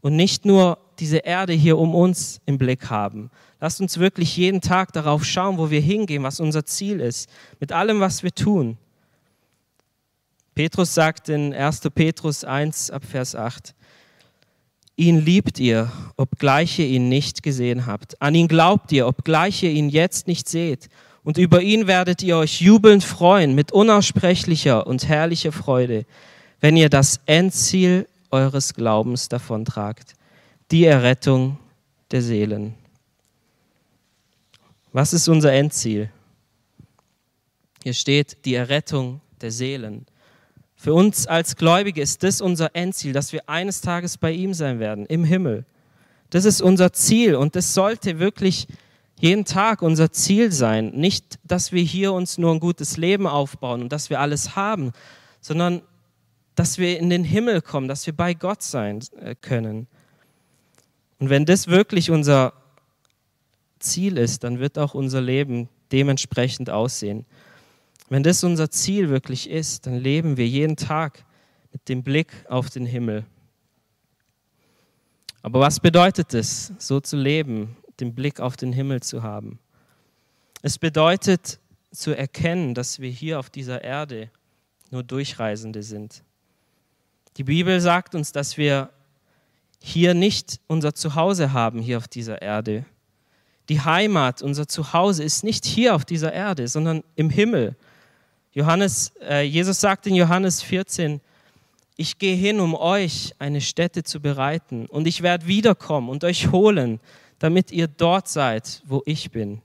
und 0.00 0.16
nicht 0.16 0.46
nur 0.46 0.78
diese 1.00 1.18
Erde 1.18 1.52
hier 1.52 1.78
um 1.78 1.94
uns 1.94 2.40
im 2.46 2.58
Blick 2.58 2.90
haben. 2.90 3.30
Lasst 3.60 3.80
uns 3.80 3.98
wirklich 3.98 4.36
jeden 4.36 4.60
Tag 4.60 4.92
darauf 4.92 5.24
schauen, 5.24 5.58
wo 5.58 5.70
wir 5.70 5.80
hingehen, 5.80 6.22
was 6.22 6.40
unser 6.40 6.64
Ziel 6.64 7.00
ist, 7.00 7.28
mit 7.60 7.72
allem, 7.72 8.00
was 8.00 8.22
wir 8.22 8.32
tun. 8.32 8.76
Petrus 10.54 10.94
sagt 10.94 11.28
in 11.28 11.52
1. 11.52 11.80
Petrus 11.94 12.44
1 12.44 12.90
ab 12.90 13.04
Vers 13.04 13.34
8, 13.34 13.74
Ihn 14.96 15.24
liebt 15.24 15.58
ihr, 15.58 15.90
obgleich 16.16 16.78
ihr 16.78 16.86
ihn 16.86 17.08
nicht 17.08 17.42
gesehen 17.42 17.86
habt. 17.86 18.20
An 18.22 18.36
ihn 18.36 18.46
glaubt 18.46 18.92
ihr, 18.92 19.08
obgleich 19.08 19.64
ihr 19.64 19.70
ihn 19.70 19.88
jetzt 19.88 20.28
nicht 20.28 20.48
seht 20.48 20.88
und 21.24 21.38
über 21.38 21.62
ihn 21.62 21.86
werdet 21.86 22.22
ihr 22.22 22.36
euch 22.36 22.60
jubelnd 22.60 23.02
freuen 23.02 23.54
mit 23.54 23.72
unaussprechlicher 23.72 24.86
und 24.86 25.08
herrlicher 25.08 25.50
Freude, 25.50 26.04
wenn 26.60 26.76
ihr 26.76 26.90
das 26.90 27.18
Endziel 27.26 28.06
eures 28.30 28.74
Glaubens 28.74 29.28
davontragt, 29.28 30.14
die 30.74 30.86
Errettung 30.86 31.56
der 32.10 32.20
Seelen. 32.20 32.74
Was 34.92 35.12
ist 35.12 35.28
unser 35.28 35.52
Endziel? 35.52 36.10
Hier 37.84 37.94
steht 37.94 38.44
die 38.44 38.56
Errettung 38.56 39.20
der 39.40 39.52
Seelen. 39.52 40.04
Für 40.74 40.92
uns 40.92 41.28
als 41.28 41.54
Gläubige 41.54 42.02
ist 42.02 42.24
das 42.24 42.40
unser 42.40 42.74
Endziel, 42.74 43.12
dass 43.12 43.32
wir 43.32 43.48
eines 43.48 43.82
Tages 43.82 44.18
bei 44.18 44.32
ihm 44.32 44.52
sein 44.52 44.80
werden, 44.80 45.06
im 45.06 45.22
Himmel. 45.22 45.64
Das 46.30 46.44
ist 46.44 46.60
unser 46.60 46.92
Ziel 46.92 47.36
und 47.36 47.54
das 47.54 47.72
sollte 47.72 48.18
wirklich 48.18 48.66
jeden 49.20 49.44
Tag 49.44 49.80
unser 49.80 50.10
Ziel 50.10 50.50
sein. 50.50 50.90
Nicht, 50.90 51.38
dass 51.44 51.70
wir 51.70 51.84
hier 51.84 52.12
uns 52.12 52.36
nur 52.36 52.52
ein 52.52 52.58
gutes 52.58 52.96
Leben 52.96 53.28
aufbauen 53.28 53.82
und 53.82 53.92
dass 53.92 54.10
wir 54.10 54.18
alles 54.18 54.56
haben, 54.56 54.90
sondern 55.40 55.82
dass 56.56 56.78
wir 56.78 56.98
in 56.98 57.10
den 57.10 57.22
Himmel 57.22 57.62
kommen, 57.62 57.86
dass 57.86 58.06
wir 58.06 58.16
bei 58.16 58.34
Gott 58.34 58.64
sein 58.64 59.04
äh, 59.20 59.36
können. 59.40 59.86
Und 61.24 61.30
wenn 61.30 61.46
das 61.46 61.68
wirklich 61.68 62.10
unser 62.10 62.52
Ziel 63.78 64.18
ist, 64.18 64.44
dann 64.44 64.58
wird 64.58 64.76
auch 64.76 64.92
unser 64.92 65.22
Leben 65.22 65.70
dementsprechend 65.90 66.68
aussehen. 66.68 67.24
Wenn 68.10 68.22
das 68.22 68.44
unser 68.44 68.70
Ziel 68.70 69.08
wirklich 69.08 69.48
ist, 69.48 69.86
dann 69.86 69.96
leben 69.96 70.36
wir 70.36 70.46
jeden 70.46 70.76
Tag 70.76 71.24
mit 71.72 71.88
dem 71.88 72.02
Blick 72.02 72.30
auf 72.50 72.68
den 72.68 72.84
Himmel. 72.84 73.24
Aber 75.40 75.60
was 75.60 75.80
bedeutet 75.80 76.34
es, 76.34 76.72
so 76.76 77.00
zu 77.00 77.16
leben, 77.16 77.74
den 78.00 78.14
Blick 78.14 78.38
auf 78.38 78.58
den 78.58 78.74
Himmel 78.74 79.02
zu 79.02 79.22
haben? 79.22 79.58
Es 80.60 80.78
bedeutet 80.78 81.58
zu 81.90 82.14
erkennen, 82.14 82.74
dass 82.74 82.98
wir 83.00 83.08
hier 83.08 83.38
auf 83.38 83.48
dieser 83.48 83.82
Erde 83.82 84.30
nur 84.90 85.02
Durchreisende 85.02 85.82
sind. 85.82 86.22
Die 87.38 87.44
Bibel 87.44 87.80
sagt 87.80 88.14
uns, 88.14 88.30
dass 88.30 88.58
wir 88.58 88.90
hier 89.86 90.14
nicht 90.14 90.60
unser 90.66 90.94
Zuhause 90.94 91.52
haben, 91.52 91.78
hier 91.82 91.98
auf 91.98 92.08
dieser 92.08 92.40
Erde. 92.40 92.86
Die 93.68 93.82
Heimat, 93.82 94.40
unser 94.40 94.66
Zuhause 94.66 95.22
ist 95.22 95.44
nicht 95.44 95.66
hier 95.66 95.94
auf 95.94 96.06
dieser 96.06 96.32
Erde, 96.32 96.68
sondern 96.68 97.04
im 97.16 97.28
Himmel. 97.28 97.76
Johannes, 98.52 99.12
äh, 99.20 99.42
Jesus 99.42 99.80
sagt 99.80 100.06
in 100.06 100.14
Johannes 100.14 100.62
14, 100.62 101.20
ich 101.96 102.18
gehe 102.18 102.34
hin, 102.34 102.60
um 102.60 102.74
euch 102.74 103.34
eine 103.38 103.60
Stätte 103.60 104.02
zu 104.04 104.20
bereiten 104.20 104.86
und 104.86 105.06
ich 105.06 105.20
werde 105.20 105.46
wiederkommen 105.46 106.08
und 106.08 106.24
euch 106.24 106.50
holen, 106.50 106.98
damit 107.38 107.70
ihr 107.70 107.86
dort 107.86 108.26
seid, 108.26 108.82
wo 108.86 109.02
ich 109.04 109.32
bin. 109.32 109.60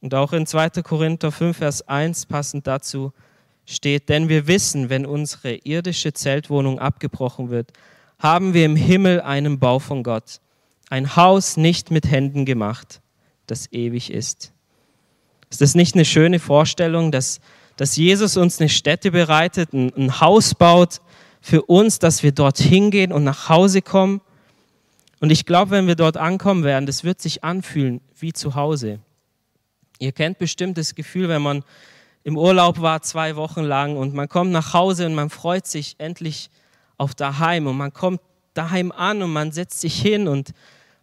Und 0.00 0.14
auch 0.14 0.32
in 0.32 0.46
2. 0.46 0.82
Korinther 0.82 1.30
5, 1.30 1.56
Vers 1.56 1.86
1 1.86 2.26
passend 2.26 2.66
dazu 2.66 3.12
steht, 3.66 4.08
denn 4.08 4.28
wir 4.28 4.48
wissen, 4.48 4.90
wenn 4.90 5.06
unsere 5.06 5.54
irdische 5.54 6.12
Zeltwohnung 6.12 6.80
abgebrochen 6.80 7.50
wird, 7.50 7.72
haben 8.18 8.54
wir 8.54 8.64
im 8.64 8.76
Himmel 8.76 9.20
einen 9.20 9.58
Bau 9.58 9.78
von 9.78 10.02
Gott, 10.02 10.40
ein 10.88 11.16
Haus 11.16 11.56
nicht 11.56 11.90
mit 11.90 12.10
Händen 12.10 12.44
gemacht, 12.44 13.00
das 13.46 13.72
ewig 13.72 14.10
ist. 14.10 14.52
Ist 15.50 15.60
das 15.60 15.74
nicht 15.74 15.94
eine 15.94 16.04
schöne 16.04 16.38
Vorstellung, 16.38 17.12
dass, 17.12 17.40
dass 17.76 17.96
Jesus 17.96 18.36
uns 18.36 18.60
eine 18.60 18.68
Stätte 18.68 19.10
bereitet, 19.10 19.72
ein, 19.72 19.92
ein 19.96 20.20
Haus 20.20 20.54
baut 20.54 21.00
für 21.40 21.62
uns, 21.62 21.98
dass 21.98 22.22
wir 22.22 22.32
dort 22.32 22.58
hingehen 22.58 23.12
und 23.12 23.24
nach 23.24 23.48
Hause 23.48 23.82
kommen? 23.82 24.20
Und 25.20 25.30
ich 25.30 25.46
glaube, 25.46 25.70
wenn 25.70 25.86
wir 25.86 25.94
dort 25.94 26.16
ankommen 26.16 26.64
werden, 26.64 26.86
das 26.86 27.04
wird 27.04 27.20
sich 27.20 27.44
anfühlen 27.44 28.00
wie 28.18 28.32
zu 28.32 28.54
Hause. 28.54 29.00
Ihr 29.98 30.12
kennt 30.12 30.38
bestimmt 30.38 30.76
das 30.76 30.94
Gefühl, 30.94 31.28
wenn 31.28 31.42
man 31.42 31.64
im 32.22 32.36
Urlaub 32.36 32.80
war, 32.80 33.02
zwei 33.02 33.36
Wochen 33.36 33.62
lang, 33.62 33.96
und 33.96 34.12
man 34.12 34.28
kommt 34.28 34.50
nach 34.50 34.74
Hause 34.74 35.06
und 35.06 35.14
man 35.14 35.30
freut 35.30 35.66
sich 35.66 35.94
endlich 35.98 36.50
auf 36.98 37.14
daheim 37.14 37.66
und 37.66 37.76
man 37.76 37.92
kommt 37.92 38.20
daheim 38.54 38.92
an 38.92 39.22
und 39.22 39.32
man 39.32 39.52
setzt 39.52 39.80
sich 39.80 40.00
hin 40.00 40.28
und 40.28 40.52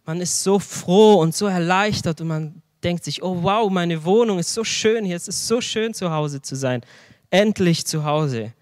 man 0.06 0.22
ist 0.22 0.44
so 0.44 0.60
froh 0.60 1.16
und 1.16 1.36
so 1.36 1.46
erleichtert 1.46 2.20
und 2.22 2.28
man 2.28 2.62
denkt 2.84 3.04
sich, 3.04 3.24
oh 3.24 3.44
wow, 3.44 3.70
meine 3.72 4.04
Wohnung 4.04 4.40
ist 4.40 4.54
so 4.54 4.64
schön 4.64 5.06
hier, 5.06 5.16
es 5.16 5.28
ist 5.28 5.48
so 5.48 5.62
schön 5.62 5.94
zu 5.94 6.12
Hause 6.12 6.42
zu 6.42 6.56
sein, 6.56 6.82
endlich 7.30 7.86
zu 7.86 8.04
Hause. 8.04 8.54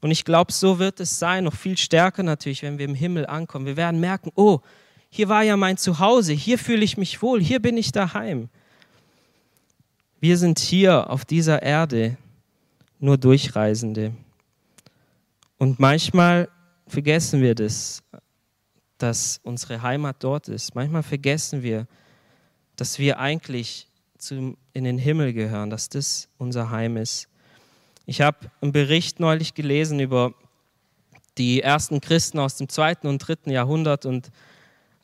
Und 0.00 0.10
ich 0.10 0.24
glaube, 0.24 0.52
so 0.52 0.78
wird 0.78 1.00
es 1.00 1.18
sein, 1.18 1.44
noch 1.44 1.54
viel 1.54 1.78
stärker 1.78 2.22
natürlich, 2.22 2.62
wenn 2.62 2.78
wir 2.78 2.84
im 2.84 2.94
Himmel 2.94 3.24
ankommen. 3.26 3.66
Wir 3.66 3.76
werden 3.76 4.00
merken, 4.00 4.32
oh, 4.34 4.60
hier 5.08 5.28
war 5.28 5.42
ja 5.42 5.56
mein 5.56 5.76
Zuhause, 5.76 6.32
hier 6.32 6.58
fühle 6.58 6.84
ich 6.84 6.96
mich 6.96 7.22
wohl, 7.22 7.40
hier 7.40 7.60
bin 7.60 7.76
ich 7.76 7.92
daheim. 7.92 8.48
Wir 10.20 10.38
sind 10.38 10.58
hier 10.58 11.10
auf 11.10 11.24
dieser 11.24 11.62
Erde 11.62 12.16
nur 12.98 13.18
Durchreisende. 13.18 14.12
Und 15.58 15.80
manchmal 15.80 16.48
vergessen 16.92 17.40
wir 17.40 17.54
das, 17.54 18.02
dass 18.98 19.40
unsere 19.42 19.82
Heimat 19.82 20.16
dort 20.20 20.48
ist. 20.48 20.74
Manchmal 20.74 21.02
vergessen 21.02 21.62
wir, 21.62 21.86
dass 22.76 22.98
wir 22.98 23.18
eigentlich 23.18 23.88
zum, 24.18 24.56
in 24.74 24.84
den 24.84 24.98
Himmel 24.98 25.32
gehören, 25.32 25.70
dass 25.70 25.88
das 25.88 26.28
unser 26.38 26.70
Heim 26.70 26.96
ist. 26.96 27.28
Ich 28.04 28.20
habe 28.20 28.50
einen 28.60 28.72
Bericht 28.72 29.20
neulich 29.20 29.54
gelesen 29.54 30.00
über 30.00 30.34
die 31.38 31.62
ersten 31.62 32.00
Christen 32.00 32.38
aus 32.38 32.56
dem 32.56 32.68
zweiten 32.68 33.06
und 33.06 33.18
dritten 33.18 33.50
Jahrhundert 33.50 34.04
und 34.04 34.30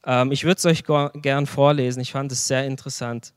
ähm, 0.04 0.30
ich 0.30 0.44
würde 0.44 0.58
es 0.58 0.66
euch 0.66 0.84
gern 1.22 1.46
vorlesen. 1.46 2.00
Ich 2.00 2.12
fand 2.12 2.30
es 2.32 2.46
sehr 2.46 2.66
interessant. 2.66 3.32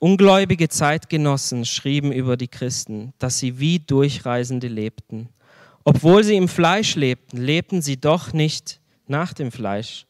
Ungläubige 0.00 0.68
Zeitgenossen 0.68 1.64
schrieben 1.64 2.10
über 2.10 2.36
die 2.36 2.48
Christen, 2.48 3.14
dass 3.18 3.38
sie 3.38 3.60
wie 3.60 3.78
Durchreisende 3.78 4.68
lebten. 4.68 5.28
Obwohl 5.88 6.24
sie 6.24 6.34
im 6.34 6.48
Fleisch 6.48 6.96
lebten, 6.96 7.36
lebten 7.36 7.80
sie 7.80 7.96
doch 7.96 8.32
nicht 8.32 8.80
nach 9.06 9.32
dem 9.32 9.52
Fleisch. 9.52 10.04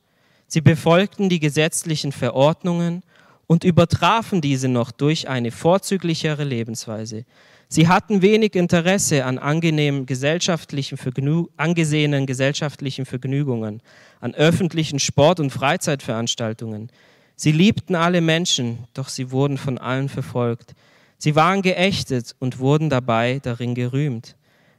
Sie 0.47 0.63
befolgten 0.63 1.29
die 1.29 1.39
gesetzlichen 1.39 2.13
Verordnungen 2.13 3.03
und 3.47 3.63
übertrafen 3.63 4.41
diese 4.41 4.69
noch 4.69 4.91
durch 4.91 5.29
eine 5.29 5.51
vorzüglichere 5.51 6.45
Lebensweise. 6.45 7.27
Sie 7.69 7.89
hatten 7.89 8.23
wenig 8.23 8.55
Interesse 8.55 9.27
an 9.27 9.37
angenehmen 9.37 10.07
gesellschaftlichen 10.07 10.97
Vergnü 10.97 11.45
angesehenen 11.59 12.25
gesellschaftlichen 12.25 13.05
Vergnügungen, 13.05 13.83
an 14.21 14.35
öffentlichen 14.35 14.99
Sport- 14.99 15.41
und 15.41 15.51
Freizeitveranstaltungen. 15.51 16.91
Sie 17.35 17.53
liebten 17.53 17.97
alle 17.97 18.23
Menschen, 18.23 18.79
doch 18.95 19.11
sie 19.11 19.31
wurden 19.31 19.59
von 19.59 19.77
allen 19.77 20.09
verfolgt. 20.09 20.75
Sie 21.19 21.37
waren 21.37 21.61
geächtet 21.61 22.35
und 22.39 22.61
wurden 22.61 22.89
dabei 22.89 23.41
darin 23.43 23.75
gerühmt. 23.75 24.37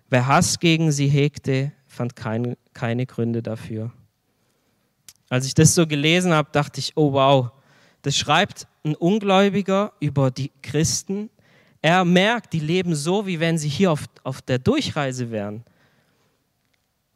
Wer 0.09 0.27
Hass 0.27 0.59
gegen 0.59 0.91
sie 0.91 1.07
hegte, 1.07 1.71
fand 1.85 2.15
kein, 2.15 2.55
keine 2.73 3.05
Gründe 3.05 3.41
dafür. 3.41 3.91
Als 5.29 5.45
ich 5.45 5.53
das 5.53 5.75
so 5.75 5.85
gelesen 5.85 6.33
habe, 6.33 6.49
dachte 6.51 6.79
ich, 6.79 6.95
oh 6.95 7.11
wow, 7.11 7.51
das 8.01 8.15
schreibt 8.15 8.67
ein 8.85 8.95
Ungläubiger 8.95 9.91
über 9.99 10.31
die 10.31 10.51
Christen. 10.61 11.29
Er 11.81 12.05
merkt, 12.05 12.53
die 12.53 12.59
leben 12.59 12.95
so, 12.95 13.27
wie 13.27 13.39
wenn 13.39 13.57
sie 13.57 13.67
hier 13.67 13.91
auf, 13.91 14.05
auf 14.23 14.41
der 14.41 14.59
Durchreise 14.59 15.31
wären. 15.31 15.63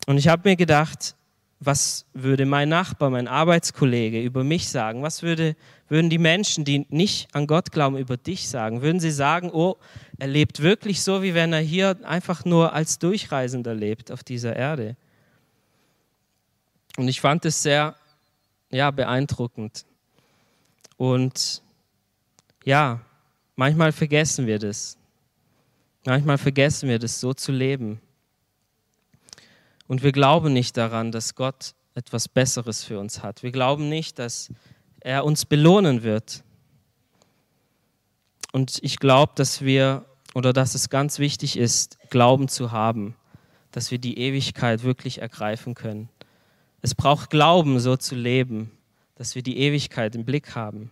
Und 0.08 0.18
ich 0.18 0.28
habe 0.28 0.50
mir 0.50 0.56
gedacht, 0.56 1.16
was 1.64 2.08
würde 2.14 2.48
mein 2.48 2.70
Nachbar, 2.70 3.12
mein 3.12 3.28
Arbeitskollege 3.28 4.20
über 4.20 4.44
mich 4.44 4.70
sagen? 4.70 5.04
Was 5.04 5.22
würde, 5.22 5.56
würden 5.90 6.10
die 6.10 6.18
Menschen, 6.18 6.66
die 6.66 6.88
nicht 6.90 7.34
an 7.36 7.46
Gott 7.46 7.72
glauben, 7.72 7.98
über 7.98 8.18
dich 8.18 8.50
sagen? 8.50 8.82
Würden 8.82 9.00
sie 9.00 9.12
sagen, 9.12 9.52
oh, 9.54 9.78
er 10.18 10.28
lebt 10.28 10.64
wirklich 10.64 11.04
so, 11.04 11.22
wie 11.22 11.36
wenn 11.36 11.54
er 11.54 11.60
hier 11.60 11.98
einfach 12.04 12.46
nur 12.46 12.74
als 12.74 12.98
Durchreisender 12.98 13.76
lebt 13.76 14.12
auf 14.12 14.24
dieser 14.24 14.56
Erde? 14.56 14.98
Und 16.98 17.08
ich 17.08 17.22
fand 17.22 17.46
es 17.46 17.62
sehr 17.62 17.96
ja, 18.72 18.90
beeindruckend. 18.90 19.86
Und 20.98 21.62
ja, 22.64 23.02
manchmal 23.56 23.92
vergessen 23.92 24.48
wir 24.48 24.58
das. 24.58 24.98
Manchmal 26.06 26.40
vergessen 26.40 26.90
wir 26.90 26.98
das, 26.98 27.20
so 27.20 27.36
zu 27.36 27.52
leben. 27.52 28.02
Und 29.92 30.04
wir 30.04 30.14
glauben 30.14 30.54
nicht 30.54 30.78
daran, 30.78 31.12
dass 31.12 31.36
Gott 31.36 31.76
etwas 31.96 32.30
Besseres 32.30 32.82
für 32.82 32.98
uns 32.98 33.24
hat. 33.24 33.44
Wir 33.44 33.52
glauben 33.52 33.90
nicht, 33.90 34.20
dass 34.20 34.50
er 35.02 35.26
uns 35.26 35.44
belohnen 35.44 36.02
wird. 36.02 36.46
Und 38.54 38.80
ich 38.84 39.00
glaube, 39.00 39.34
dass 39.36 39.64
wir 39.64 40.06
oder 40.34 40.54
dass 40.54 40.76
es 40.76 40.90
ganz 40.90 41.20
wichtig 41.20 41.58
ist, 41.58 41.98
Glauben 42.10 42.48
zu 42.48 42.72
haben, 42.72 43.16
dass 43.72 43.92
wir 43.92 43.98
die 43.98 44.18
Ewigkeit 44.18 44.84
wirklich 44.84 45.22
ergreifen 45.22 45.76
können. 45.76 46.08
Es 46.82 46.96
braucht 46.96 47.30
Glauben, 47.30 47.78
so 47.82 47.98
zu 47.98 48.16
leben, 48.16 48.72
dass 49.16 49.36
wir 49.36 49.44
die 49.44 49.58
Ewigkeit 49.58 50.16
im 50.16 50.24
Blick 50.24 50.56
haben. 50.56 50.90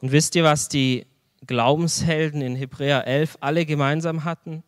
Und 0.00 0.12
wisst 0.12 0.34
ihr, 0.34 0.44
was 0.44 0.70
die 0.70 1.04
Glaubenshelden 1.46 2.40
in 2.40 2.56
Hebräer 2.56 3.06
11 3.06 3.36
alle 3.40 3.66
gemeinsam 3.66 4.24
hatten? 4.24 4.62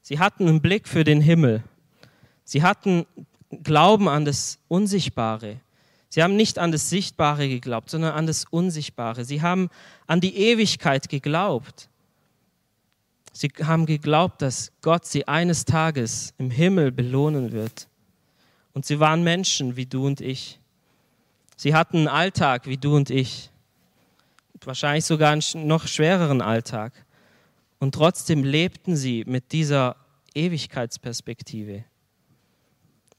Sie 0.00 0.18
hatten 0.18 0.48
einen 0.48 0.62
Blick 0.62 0.88
für 0.88 1.04
den 1.04 1.20
Himmel. 1.20 1.62
Sie 2.48 2.62
hatten 2.62 3.04
Glauben 3.62 4.08
an 4.08 4.24
das 4.24 4.58
Unsichtbare. 4.68 5.60
Sie 6.08 6.22
haben 6.22 6.34
nicht 6.34 6.58
an 6.58 6.72
das 6.72 6.88
Sichtbare 6.88 7.46
geglaubt, 7.46 7.90
sondern 7.90 8.14
an 8.14 8.26
das 8.26 8.46
Unsichtbare. 8.46 9.26
Sie 9.26 9.42
haben 9.42 9.68
an 10.06 10.22
die 10.22 10.34
Ewigkeit 10.34 11.10
geglaubt. 11.10 11.90
Sie 13.34 13.50
haben 13.62 13.84
geglaubt, 13.84 14.40
dass 14.40 14.72
Gott 14.80 15.04
sie 15.04 15.28
eines 15.28 15.66
Tages 15.66 16.32
im 16.38 16.50
Himmel 16.50 16.90
belohnen 16.90 17.52
wird 17.52 17.86
Und 18.72 18.86
sie 18.86 18.98
waren 18.98 19.22
Menschen 19.22 19.76
wie 19.76 19.84
du 19.84 20.06
und 20.06 20.22
ich. 20.22 20.58
Sie 21.54 21.74
hatten 21.74 21.98
einen 21.98 22.08
Alltag 22.08 22.66
wie 22.66 22.78
du 22.78 22.96
und 22.96 23.10
ich. 23.10 23.50
Wahrscheinlich 24.64 25.04
sogar 25.04 25.32
einen 25.32 25.42
noch 25.66 25.86
schwereren 25.86 26.40
Alltag. 26.40 26.94
Und 27.78 27.94
trotzdem 27.94 28.42
lebten 28.42 28.96
sie 28.96 29.24
mit 29.26 29.52
dieser 29.52 29.96
Ewigkeitsperspektive. 30.34 31.84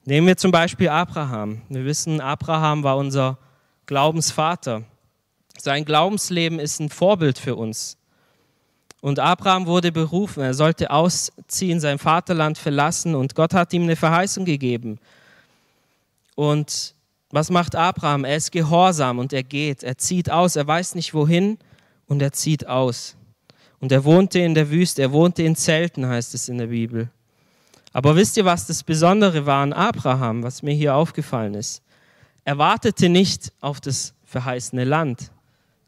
Nehmen 0.10 0.25
wir 0.25 0.38
zum 0.38 0.50
Beispiel 0.50 0.89
Abraham. 0.89 1.62
Wir 1.70 1.86
wissen, 1.86 2.20
Abraham 2.20 2.82
war 2.82 2.98
unser 2.98 3.38
Glaubensvater. 3.86 4.82
Sein 5.56 5.86
Glaubensleben 5.86 6.58
ist 6.58 6.80
ein 6.80 6.89
Vorbild 6.89 7.38
für 7.38 7.56
uns. 7.56 7.96
Und 9.01 9.20
Abraham 9.20 9.68
wurde 9.68 9.92
berufen, 9.92 10.42
er 10.42 10.56
sollte 10.56 10.89
ausziehen, 10.89 11.80
sein 11.80 12.00
Vaterland 12.00 12.58
verlassen 12.58 13.13
und 13.13 13.36
Gott 13.36 13.54
hat 13.54 13.72
ihm 13.72 13.84
eine 13.84 13.96
Verheißung 13.96 14.46
gegeben. 14.46 14.98
Und 16.34 16.96
was 17.30 17.51
macht 17.51 17.75
Abraham? 17.75 18.25
Er 18.25 18.38
ist 18.38 18.51
gehorsam 18.51 19.20
und 19.20 19.32
er 19.32 19.44
geht, 19.44 19.84
er 19.84 20.00
zieht 20.00 20.32
aus, 20.32 20.56
er 20.56 20.66
weiß 20.66 20.96
nicht 20.96 21.13
wohin 21.13 21.60
und 22.08 22.20
er 22.24 22.32
zieht 22.32 22.66
aus. 22.66 23.16
Und 23.80 23.92
er 23.92 24.04
wohnte 24.06 24.39
in 24.39 24.56
der 24.56 24.72
Wüste, 24.72 25.04
er 25.04 25.12
wohnte 25.12 25.44
in 25.44 25.56
Zelten, 25.56 26.08
heißt 26.08 26.34
es 26.34 26.50
in 26.50 26.58
der 26.58 26.68
Bibel. 26.68 27.12
Aber 27.91 28.15
wisst 28.15 28.38
ihr, 28.38 28.46
was 28.46 28.67
das 28.67 28.84
Besondere 28.84 29.46
war 29.46 29.63
an 29.63 29.74
Abraham, 29.74 30.43
was 30.43 30.62
mir 30.62 30.74
hier 30.74 30.96
aufgefallen 30.96 31.55
ist? 31.55 31.81
Er 32.46 32.58
wartete 32.58 33.10
nicht 33.10 33.51
auf 33.62 33.81
das 33.81 34.13
verheißene 34.25 34.84
Land. 34.84 35.31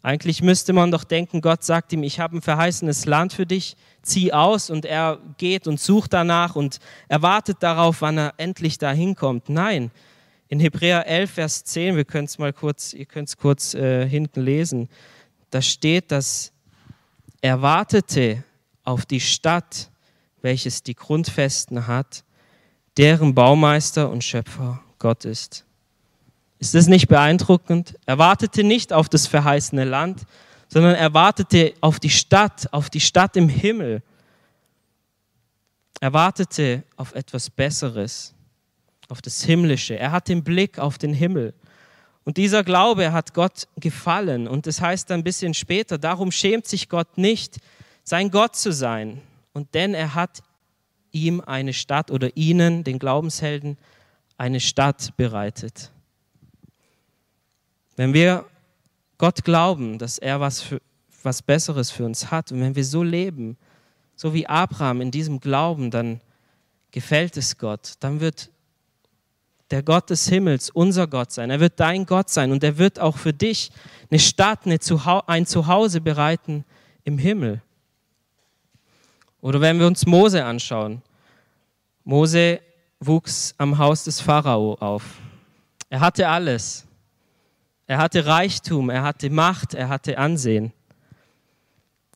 Eigentlich 0.04 0.42
müsste 0.42 0.74
man 0.74 0.90
doch 0.90 1.04
denken, 1.04 1.42
Gott 1.42 1.64
sagt 1.64 1.94
ihm, 1.94 2.02
ich 2.02 2.20
habe 2.20 2.38
ein 2.38 2.42
verheißenes 2.42 3.06
Land 3.06 3.34
für 3.34 3.46
dich, 3.46 3.76
zieh 4.02 4.34
aus 4.34 4.72
und 4.72 4.84
er 4.84 5.20
geht 5.38 5.68
und 5.68 5.80
sucht 5.80 6.14
danach 6.14 6.56
und 6.56 6.80
er 7.08 7.22
wartet 7.22 7.58
darauf, 7.62 8.02
wann 8.02 8.18
er 8.18 8.34
endlich 8.38 8.80
da 8.80 8.92
hinkommt. 8.92 9.50
Nein, 9.50 9.92
in 10.48 10.60
Hebräer 10.60 11.06
11, 11.06 11.32
Vers 11.32 11.64
10, 11.66 11.98
wir 11.98 12.06
können 12.06 12.26
es 12.26 12.40
mal 12.40 12.52
kurz, 12.52 12.94
ihr 12.94 13.06
könnt 13.06 13.30
es 13.30 13.38
kurz 13.38 13.76
äh, 13.76 14.08
hinten 14.08 14.42
lesen, 14.42 14.90
da 15.52 15.62
steht, 15.62 16.12
dass 16.12 16.52
er 17.42 17.62
wartete 17.62 18.44
auf 18.84 19.06
die 19.06 19.20
Stadt, 19.20 19.91
welches 20.42 20.84
die 20.84 20.96
Grundfesten 20.96 21.88
hat, 21.88 22.24
deren 22.98 23.34
Baumeister 23.34 24.10
und 24.10 24.24
Schöpfer 24.24 24.82
Gott 25.00 25.26
ist. 25.26 25.66
Ist 26.60 26.76
das 26.76 26.88
nicht 26.88 27.08
beeindruckend? 27.08 27.96
Er 28.06 28.18
wartete 28.18 28.64
nicht 28.64 28.94
auf 28.94 29.10
das 29.10 29.26
verheißene 29.28 29.84
Land, 29.84 30.22
sondern 30.68 30.96
er 30.96 31.14
wartete 31.14 31.74
auf 31.82 32.00
die 32.00 32.10
Stadt, 32.10 32.72
auf 32.72 32.90
die 32.90 33.00
Stadt 33.00 33.36
im 33.36 33.50
Himmel. 33.50 34.04
Er 36.00 36.14
wartete 36.14 36.84
auf 36.96 37.16
etwas 37.16 37.50
Besseres, 37.50 38.34
auf 39.10 39.22
das 39.22 39.44
Himmlische. 39.44 39.98
Er 39.98 40.12
hat 40.12 40.28
den 40.28 40.44
Blick 40.44 40.80
auf 40.80 40.98
den 40.98 41.14
Himmel. 41.14 41.54
Und 42.24 42.38
dieser 42.38 42.64
Glaube 42.64 43.12
hat 43.12 43.34
Gott 43.34 43.68
gefallen. 43.78 44.48
Und 44.48 44.68
das 44.68 44.82
heißt 44.82 45.12
ein 45.12 45.24
bisschen 45.24 45.54
später, 45.54 45.98
darum 45.98 46.32
schämt 46.32 46.68
sich 46.68 46.90
Gott 46.90 47.18
nicht, 47.18 47.58
sein 48.04 48.30
Gott 48.30 48.56
zu 48.56 48.72
sein. 48.72 49.22
Und 49.54 49.74
denn 49.74 49.94
er 49.94 50.16
hat 50.16 50.42
ihm 51.12 51.42
eine 51.42 51.74
Stadt 51.74 52.12
oder 52.12 52.36
ihnen, 52.36 52.84
den 52.84 53.00
Glaubenshelden, 53.00 53.78
eine 54.38 54.60
Stadt 54.60 55.16
bereitet. 55.18 55.92
Wenn 57.96 58.14
wir 58.14 58.46
Gott 59.18 59.44
glauben, 59.44 60.00
dass 60.00 60.18
er 60.18 60.40
was, 60.40 60.62
für, 60.62 60.82
was 61.22 61.42
Besseres 61.42 61.92
für 61.92 62.06
uns 62.06 62.32
hat 62.32 62.52
und 62.52 62.62
wenn 62.62 62.76
wir 62.76 62.86
so 62.86 63.04
leben, 63.04 63.58
so 64.16 64.34
wie 64.34 64.48
Abraham 64.48 65.02
in 65.02 65.12
diesem 65.12 65.40
Glauben, 65.40 65.92
dann 65.92 66.22
gefällt 66.92 67.38
es 67.38 67.58
Gott. 67.58 67.94
Dann 68.00 68.20
wird 68.20 68.50
der 69.72 69.84
Gott 69.84 70.10
des 70.10 70.28
Himmels 70.28 70.70
unser 70.70 71.08
Gott 71.08 71.32
sein. 71.32 71.50
Er 71.50 71.60
wird 71.60 71.80
dein 71.80 72.06
Gott 72.06 72.30
sein 72.30 72.52
und 72.52 72.64
er 72.64 72.78
wird 72.78 73.00
auch 73.00 73.18
für 73.18 73.34
dich 73.34 73.72
eine 74.10 74.20
Stadt, 74.20 74.66
eine 74.66 74.80
Zuha 74.80 75.24
ein 75.28 75.46
Zuhause 75.46 76.02
bereiten 76.02 76.66
im 77.04 77.18
Himmel. 77.18 77.62
Oder 79.42 79.60
wenn 79.60 79.80
wir 79.80 79.88
uns 79.88 80.06
Mose 80.06 80.46
anschauen. 80.46 81.02
Mose 82.04 82.62
wuchs 83.00 83.54
am 83.58 83.78
Haus 83.78 84.04
des 84.04 84.22
Pharao 84.22 84.76
auf. 84.76 85.04
Er 85.90 86.00
hatte 86.00 86.28
alles. 86.28 86.86
Er 87.88 87.98
hatte 87.98 88.26
Reichtum, 88.26 88.90
er 88.90 89.04
hatte 89.04 89.30
Macht, 89.30 89.74
er 89.74 89.90
hatte 89.90 90.18
Ansehen. 90.18 90.72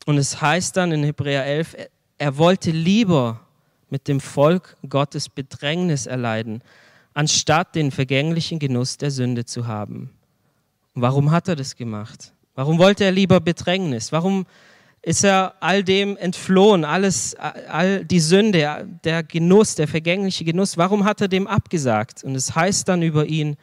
Und 0.05 0.17
es 0.17 0.39
heißt 0.39 0.77
dann 0.77 0.91
in 0.91 1.03
Hebräer 1.03 1.45
11, 1.45 1.75
er 2.17 2.37
wollte 2.37 2.71
lieber 2.71 3.41
mit 3.89 4.07
dem 4.07 4.19
Volk 4.19 4.77
Gottes 4.87 5.27
Bedrängnis 5.29 6.05
erleiden, 6.05 6.61
anstatt 7.13 7.75
den 7.75 7.91
vergänglichen 7.91 8.59
Genuss 8.59 8.97
der 8.97 9.11
Sünde 9.11 9.45
zu 9.45 9.67
haben. 9.67 10.11
Warum 10.93 11.31
hat 11.31 11.47
er 11.47 11.55
das 11.55 11.75
gemacht? 11.75 12.33
Warum 12.53 12.77
wollte 12.77 13.03
er 13.03 13.11
lieber 13.11 13.39
Bedrängnis? 13.41 14.11
Warum 14.11 14.45
ist 15.05 15.23
er 15.23 15.53
all 15.59 15.83
dem 15.83 16.17
entflohen, 16.17 16.83
alles, 16.83 17.35
all 17.35 18.03
die 18.03 18.19
Sünde, 18.19 18.87
der 19.03 19.21
Genuss, 19.21 19.75
der 19.75 19.87
vergängliche 19.87 20.43
Genuss? 20.43 20.77
Warum 20.77 21.05
hat 21.05 21.21
er 21.21 21.27
dem 21.27 21.45
abgesagt? 21.45 22.23
Und 22.23 22.33
es 22.33 22.55
heißt 22.55 22.87
dann 22.87 23.03
über 23.03 23.27
ihn, 23.27 23.55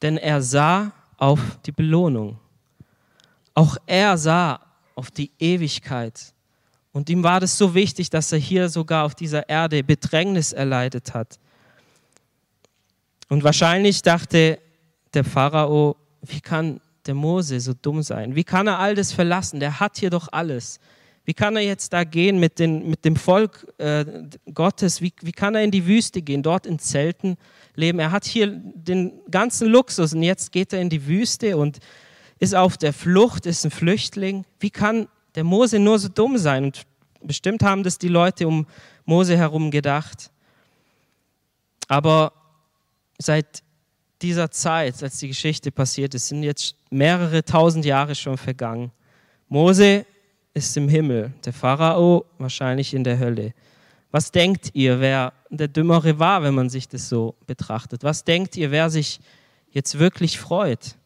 denn 0.00 0.16
er 0.16 0.40
sah 0.40 0.92
auf 1.18 1.38
die 1.66 1.72
Belohnung. 1.72 2.38
Auch 3.52 3.76
er 3.84 4.16
sah 4.16 4.58
auf 4.94 5.10
die 5.10 5.30
Ewigkeit. 5.38 6.32
Und 6.92 7.10
ihm 7.10 7.22
war 7.22 7.40
das 7.40 7.58
so 7.58 7.74
wichtig, 7.74 8.08
dass 8.08 8.32
er 8.32 8.38
hier 8.38 8.70
sogar 8.70 9.04
auf 9.04 9.14
dieser 9.14 9.50
Erde 9.50 9.84
Bedrängnis 9.84 10.54
erleidet 10.54 11.12
hat. 11.12 11.38
Und 13.28 13.44
wahrscheinlich 13.44 14.00
dachte 14.00 14.58
der 15.12 15.24
Pharao, 15.24 15.96
wie 16.22 16.40
kann 16.40 16.80
der 17.06 17.14
Mose 17.14 17.60
so 17.60 17.72
dumm 17.72 18.02
sein? 18.02 18.34
Wie 18.34 18.44
kann 18.44 18.66
er 18.66 18.78
all 18.78 18.94
das 18.94 19.12
verlassen? 19.12 19.60
Der 19.60 19.80
hat 19.80 19.98
hier 19.98 20.10
doch 20.10 20.28
alles. 20.32 20.80
Wie 21.24 21.34
kann 21.34 21.54
er 21.56 21.62
jetzt 21.62 21.92
da 21.92 22.04
gehen 22.04 22.40
mit, 22.40 22.58
den, 22.58 22.88
mit 22.88 23.04
dem 23.04 23.14
Volk 23.14 23.66
äh, 23.78 24.04
Gottes? 24.52 25.00
Wie, 25.00 25.12
wie 25.20 25.32
kann 25.32 25.54
er 25.54 25.62
in 25.62 25.70
die 25.70 25.86
Wüste 25.86 26.22
gehen, 26.22 26.42
dort 26.42 26.66
in 26.66 26.78
Zelten 26.78 27.36
leben? 27.74 27.98
Er 27.98 28.10
hat 28.10 28.24
hier 28.24 28.48
den 28.48 29.20
ganzen 29.30 29.68
Luxus 29.68 30.14
und 30.14 30.22
jetzt 30.22 30.50
geht 30.50 30.72
er 30.72 30.80
in 30.80 30.88
die 30.88 31.06
Wüste 31.06 31.56
und 31.56 31.78
ist 32.38 32.54
auf 32.54 32.78
der 32.78 32.92
Flucht, 32.92 33.46
ist 33.46 33.64
ein 33.64 33.70
Flüchtling. 33.70 34.44
Wie 34.58 34.70
kann 34.70 35.08
der 35.34 35.44
Mose 35.44 35.78
nur 35.78 35.98
so 35.98 36.08
dumm 36.08 36.38
sein? 36.38 36.64
Und 36.64 36.82
bestimmt 37.22 37.62
haben 37.62 37.82
das 37.82 37.98
die 37.98 38.08
Leute 38.08 38.48
um 38.48 38.66
Mose 39.04 39.36
herum 39.36 39.70
gedacht. 39.70 40.30
Aber 41.86 42.32
seit 43.18 43.62
dieser 44.22 44.50
Zeit, 44.50 45.02
als 45.02 45.18
die 45.18 45.28
Geschichte 45.28 45.70
passiert 45.72 46.14
ist, 46.14 46.28
sind 46.28 46.42
jetzt 46.42 46.74
mehrere 46.90 47.44
tausend 47.44 47.84
Jahre 47.84 48.14
schon 48.14 48.36
vergangen. 48.36 48.90
Mose 49.48 50.04
ist 50.54 50.76
im 50.76 50.88
Himmel, 50.88 51.32
der 51.44 51.52
Pharao 51.52 52.24
wahrscheinlich 52.38 52.94
in 52.94 53.04
der 53.04 53.18
Hölle. 53.18 53.54
Was 54.10 54.32
denkt 54.32 54.70
ihr, 54.74 55.00
wer 55.00 55.32
der 55.50 55.68
Dümmere 55.68 56.18
war, 56.18 56.42
wenn 56.42 56.54
man 56.54 56.68
sich 56.68 56.88
das 56.88 57.08
so 57.08 57.34
betrachtet? 57.46 58.02
Was 58.02 58.24
denkt 58.24 58.56
ihr, 58.56 58.70
wer 58.70 58.90
sich 58.90 59.20
jetzt 59.70 59.98
wirklich 59.98 60.38
freut? 60.38 60.96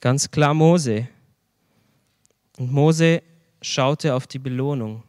Ganz 0.00 0.30
klar 0.30 0.54
Mose. 0.54 1.08
Und 2.58 2.72
Mose 2.72 3.22
schaute 3.60 4.14
auf 4.14 4.26
die 4.26 4.38
Belohnung. 4.38 5.02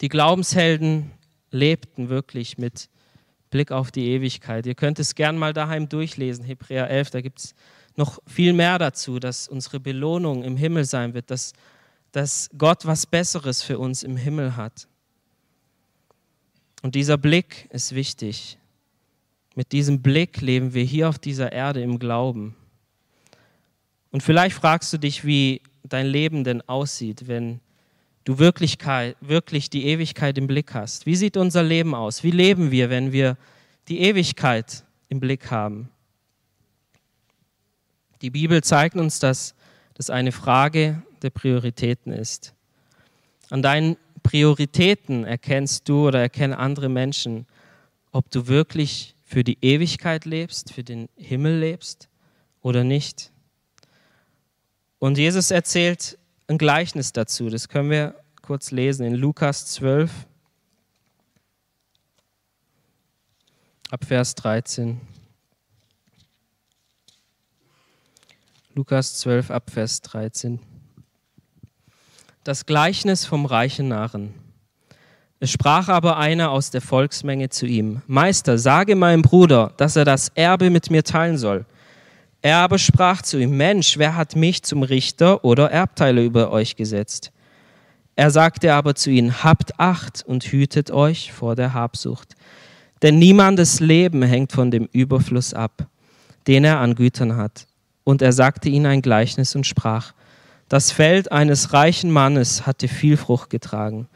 Die 0.00 0.08
Glaubenshelden 0.08 1.10
lebten 1.50 2.08
wirklich 2.08 2.58
mit 2.58 2.88
Blick 3.50 3.72
auf 3.72 3.90
die 3.90 4.08
Ewigkeit. 4.08 4.66
Ihr 4.66 4.74
könnt 4.74 4.98
es 4.98 5.14
gern 5.14 5.38
mal 5.38 5.52
daheim 5.52 5.88
durchlesen, 5.88 6.44
Hebräer 6.44 6.90
11, 6.90 7.10
da 7.10 7.20
gibt 7.20 7.38
es 7.38 7.54
noch 7.96 8.20
viel 8.26 8.52
mehr 8.52 8.78
dazu, 8.78 9.18
dass 9.18 9.48
unsere 9.48 9.80
Belohnung 9.80 10.44
im 10.44 10.56
Himmel 10.56 10.84
sein 10.84 11.14
wird, 11.14 11.30
dass 11.30 11.52
dass 12.12 12.48
Gott 12.56 12.86
was 12.86 13.06
Besseres 13.06 13.62
für 13.62 13.78
uns 13.78 14.02
im 14.02 14.16
Himmel 14.16 14.56
hat. 14.56 14.88
Und 16.82 16.94
dieser 16.94 17.18
Blick 17.18 17.68
ist 17.70 17.94
wichtig. 17.94 18.58
Mit 19.54 19.72
diesem 19.72 20.00
Blick 20.00 20.40
leben 20.40 20.74
wir 20.74 20.84
hier 20.84 21.08
auf 21.08 21.18
dieser 21.18 21.52
Erde 21.52 21.82
im 21.82 21.98
Glauben. 21.98 22.54
Und 24.10 24.22
vielleicht 24.22 24.56
fragst 24.56 24.92
du 24.92 24.98
dich, 24.98 25.24
wie 25.24 25.60
dein 25.82 26.06
Leben 26.06 26.44
denn 26.44 26.62
aussieht, 26.62 27.26
wenn 27.26 27.60
du 28.28 28.38
Wirklichkeit, 28.38 29.16
wirklich 29.22 29.70
die 29.70 29.86
Ewigkeit 29.86 30.36
im 30.36 30.46
Blick 30.46 30.74
hast. 30.74 31.06
Wie 31.06 31.16
sieht 31.16 31.38
unser 31.38 31.62
Leben 31.62 31.94
aus? 31.94 32.22
Wie 32.22 32.30
leben 32.30 32.70
wir, 32.70 32.90
wenn 32.90 33.10
wir 33.10 33.38
die 33.88 34.00
Ewigkeit 34.00 34.84
im 35.08 35.18
Blick 35.18 35.50
haben? 35.50 35.88
Die 38.20 38.28
Bibel 38.28 38.62
zeigt 38.62 38.96
uns, 38.96 39.18
dass 39.18 39.54
das 39.94 40.10
eine 40.10 40.32
Frage 40.32 41.02
der 41.22 41.30
Prioritäten 41.30 42.12
ist. 42.12 42.52
An 43.48 43.62
deinen 43.62 43.96
Prioritäten 44.22 45.24
erkennst 45.24 45.88
du 45.88 46.08
oder 46.08 46.20
erkennen 46.20 46.52
andere 46.52 46.90
Menschen, 46.90 47.46
ob 48.12 48.30
du 48.30 48.46
wirklich 48.46 49.14
für 49.24 49.42
die 49.42 49.56
Ewigkeit 49.62 50.26
lebst, 50.26 50.74
für 50.74 50.84
den 50.84 51.08
Himmel 51.16 51.60
lebst 51.60 52.10
oder 52.60 52.84
nicht. 52.84 53.32
Und 54.98 55.16
Jesus 55.16 55.50
erzählt 55.50 56.17
ein 56.48 56.58
Gleichnis 56.58 57.12
dazu, 57.12 57.50
das 57.50 57.68
können 57.68 57.90
wir 57.90 58.14
kurz 58.40 58.70
lesen 58.70 59.04
in 59.04 59.14
Lukas 59.14 59.66
12. 59.66 60.10
ab 63.90 64.04
Vers 64.04 64.34
13. 64.34 65.00
Lukas 68.74 69.18
12 69.18 69.50
ab 69.50 69.70
Vers 69.70 70.00
13. 70.02 70.58
Das 72.44 72.64
Gleichnis 72.64 73.26
vom 73.26 73.44
reichen 73.44 73.88
Narren. 73.88 74.34
Es 75.40 75.50
sprach 75.50 75.88
aber 75.88 76.16
einer 76.16 76.50
aus 76.50 76.70
der 76.70 76.80
Volksmenge 76.80 77.50
zu 77.50 77.66
ihm, 77.66 78.02
Meister, 78.06 78.58
sage 78.58 78.96
meinem 78.96 79.22
Bruder, 79.22 79.72
dass 79.76 79.96
er 79.96 80.04
das 80.04 80.30
Erbe 80.30 80.70
mit 80.70 80.90
mir 80.90 81.04
teilen 81.04 81.36
soll. 81.36 81.66
Er 82.40 82.58
aber 82.58 82.78
sprach 82.78 83.22
zu 83.22 83.38
ihm, 83.38 83.56
Mensch, 83.56 83.98
wer 83.98 84.14
hat 84.16 84.36
mich 84.36 84.62
zum 84.62 84.82
Richter 84.82 85.44
oder 85.44 85.70
Erbteile 85.70 86.24
über 86.24 86.52
euch 86.52 86.76
gesetzt? 86.76 87.32
Er 88.14 88.30
sagte 88.30 88.74
aber 88.74 88.94
zu 88.94 89.10
ihnen, 89.10 89.44
habt 89.44 89.78
Acht 89.78 90.24
und 90.26 90.44
hütet 90.44 90.90
euch 90.90 91.32
vor 91.32 91.56
der 91.56 91.74
Habsucht. 91.74 92.34
Denn 93.02 93.18
niemandes 93.18 93.80
Leben 93.80 94.22
hängt 94.22 94.52
von 94.52 94.70
dem 94.70 94.88
Überfluss 94.92 95.54
ab, 95.54 95.86
den 96.46 96.64
er 96.64 96.78
an 96.80 96.94
Gütern 96.94 97.36
hat. 97.36 97.66
Und 98.04 98.22
er 98.22 98.32
sagte 98.32 98.68
ihnen 98.68 98.86
ein 98.86 99.02
Gleichnis 99.02 99.54
und 99.54 99.66
sprach, 99.66 100.14
das 100.68 100.90
Feld 100.90 101.32
eines 101.32 101.72
reichen 101.72 102.10
Mannes 102.10 102.66
hatte 102.66 102.88
viel 102.88 103.16
Frucht 103.16 103.50
getragen. 103.50 104.08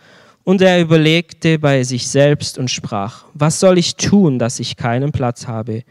Und 0.44 0.60
er 0.60 0.80
überlegte 0.80 1.58
bei 1.58 1.84
sich 1.84 2.08
selbst 2.08 2.58
und 2.58 2.70
sprach, 2.70 3.24
was 3.34 3.60
soll 3.60 3.78
ich 3.78 3.96
tun, 3.96 4.38
dass 4.38 4.60
ich 4.60 4.76
keinen 4.76 5.12
Platz 5.12 5.46
habe, 5.46 5.84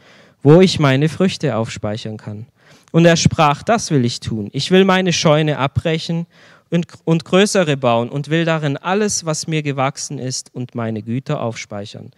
wo 0.44 0.62
ich 0.62 0.80
meine 0.80 1.10
Früchte 1.10 1.56
aufspeichern 1.56 2.18
kann? 2.18 2.48
Und 2.92 3.06
er 3.06 3.16
sprach, 3.16 3.64
das 3.64 3.92
will 3.92 4.06
ich 4.06 4.20
tun. 4.20 4.50
Ich 4.52 4.72
will 4.72 4.86
meine 4.86 5.14
Scheune 5.14 5.58
abbrechen 5.58 6.28
und, 6.70 6.88
und 7.06 7.26
größere 7.26 7.78
bauen 7.78 8.10
und 8.10 8.30
will 8.30 8.46
darin 8.46 8.78
alles, 8.78 9.26
was 9.26 9.48
mir 9.48 9.62
gewachsen 9.62 10.20
ist, 10.20 10.54
und 10.54 10.76
meine 10.76 11.02
Güter 11.02 11.42
aufspeichern. 11.42 12.12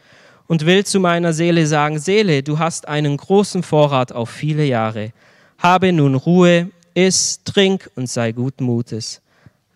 Und 0.47 0.65
will 0.65 0.85
zu 0.85 0.99
meiner 0.99 1.33
Seele 1.33 1.67
sagen, 1.67 1.99
Seele, 1.99 2.43
du 2.43 2.59
hast 2.59 2.87
einen 2.87 3.17
großen 3.17 3.63
Vorrat 3.63 4.11
auf 4.11 4.29
viele 4.29 4.65
Jahre. 4.65 5.11
Habe 5.57 5.93
nun 5.93 6.15
Ruhe, 6.15 6.69
iss, 6.93 7.41
trink 7.43 7.89
und 7.95 8.09
sei 8.09 8.31
guten 8.31 8.65
Mutes. 8.65 9.21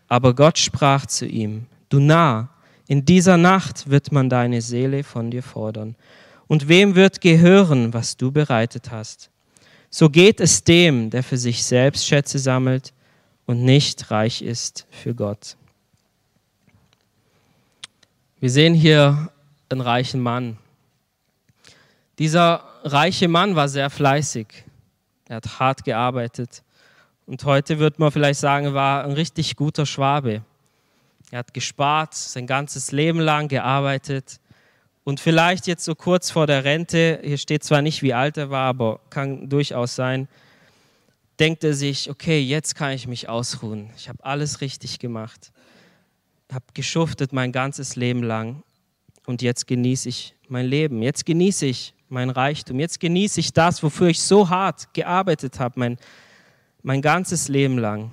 Aber 0.07 0.33
Gott 0.35 0.57
sprach 0.57 1.05
zu 1.05 1.25
ihm, 1.25 1.65
Du 1.89 1.99
Narr, 1.99 2.49
in 2.87 3.05
dieser 3.05 3.37
Nacht 3.37 3.89
wird 3.89 4.11
man 4.11 4.29
deine 4.29 4.61
Seele 4.61 5.03
von 5.03 5.31
dir 5.31 5.43
fordern. 5.43 5.95
Und 6.47 6.67
wem 6.67 6.95
wird 6.95 7.21
gehören, 7.21 7.93
was 7.93 8.17
du 8.17 8.31
bereitet 8.31 8.91
hast? 8.91 9.29
So 9.89 10.09
geht 10.09 10.39
es 10.39 10.63
dem, 10.63 11.09
der 11.09 11.23
für 11.23 11.37
sich 11.37 11.63
selbst 11.63 12.05
Schätze 12.05 12.39
sammelt 12.39 12.93
und 13.45 13.63
nicht 13.63 14.11
reich 14.11 14.41
ist 14.41 14.85
für 14.89 15.15
Gott. 15.15 15.57
Wir 18.39 18.49
sehen 18.49 18.73
hier 18.73 19.31
einen 19.69 19.81
reichen 19.81 20.21
Mann. 20.21 20.57
Dieser 22.19 22.63
reiche 22.83 23.27
Mann 23.27 23.55
war 23.55 23.67
sehr 23.67 23.89
fleißig. 23.89 24.47
Er 25.27 25.37
hat 25.37 25.59
hart 25.59 25.83
gearbeitet. 25.83 26.63
Und 27.25 27.43
heute 27.43 27.79
wird 27.79 27.99
man 27.99 28.11
vielleicht 28.11 28.39
sagen, 28.39 28.73
war 28.73 29.03
ein 29.03 29.11
richtig 29.11 29.55
guter 29.55 29.85
Schwabe. 29.85 30.43
Er 31.31 31.39
hat 31.39 31.53
gespart, 31.53 32.13
sein 32.13 32.47
ganzes 32.47 32.91
Leben 32.91 33.19
lang 33.19 33.49
gearbeitet. 33.49 34.39
Und 35.07 35.21
vielleicht 35.21 35.67
jetzt 35.67 35.85
so 35.85 35.95
kurz 35.95 36.31
vor 36.31 36.47
der 36.47 36.65
Rente, 36.65 37.21
hier 37.23 37.37
steht 37.37 37.63
zwar 37.63 37.81
nicht, 37.81 38.03
wie 38.03 38.13
alt 38.13 38.35
er 38.35 38.49
war, 38.49 38.67
aber 38.67 38.99
kann 39.09 39.47
durchaus 39.47 39.95
sein, 39.95 40.27
denkt 41.39 41.63
er 41.63 41.73
sich, 41.73 42.09
okay, 42.09 42.41
jetzt 42.41 42.75
kann 42.75 42.91
ich 42.91 43.07
mich 43.07 43.29
ausruhen. 43.29 43.89
Ich 43.95 44.09
habe 44.09 44.25
alles 44.25 44.59
richtig 44.59 44.99
gemacht. 44.99 45.53
Habe 46.51 46.65
geschuftet 46.73 47.31
mein 47.31 47.53
ganzes 47.53 47.95
Leben 47.95 48.21
lang. 48.21 48.63
Und 49.25 49.41
jetzt 49.41 49.65
genieße 49.65 50.09
ich 50.09 50.35
mein 50.49 50.65
Leben. 50.65 51.01
Jetzt 51.01 51.25
genieße 51.25 51.67
ich 51.67 51.93
mein 52.09 52.29
Reichtum. 52.29 52.77
Jetzt 52.77 52.99
genieße 52.99 53.39
ich 53.39 53.53
das, 53.53 53.81
wofür 53.81 54.09
ich 54.09 54.21
so 54.21 54.49
hart 54.49 54.93
gearbeitet 54.93 55.57
habe, 55.57 55.79
mein, 55.79 55.97
mein 56.83 57.01
ganzes 57.01 57.47
Leben 57.47 57.77
lang. 57.77 58.11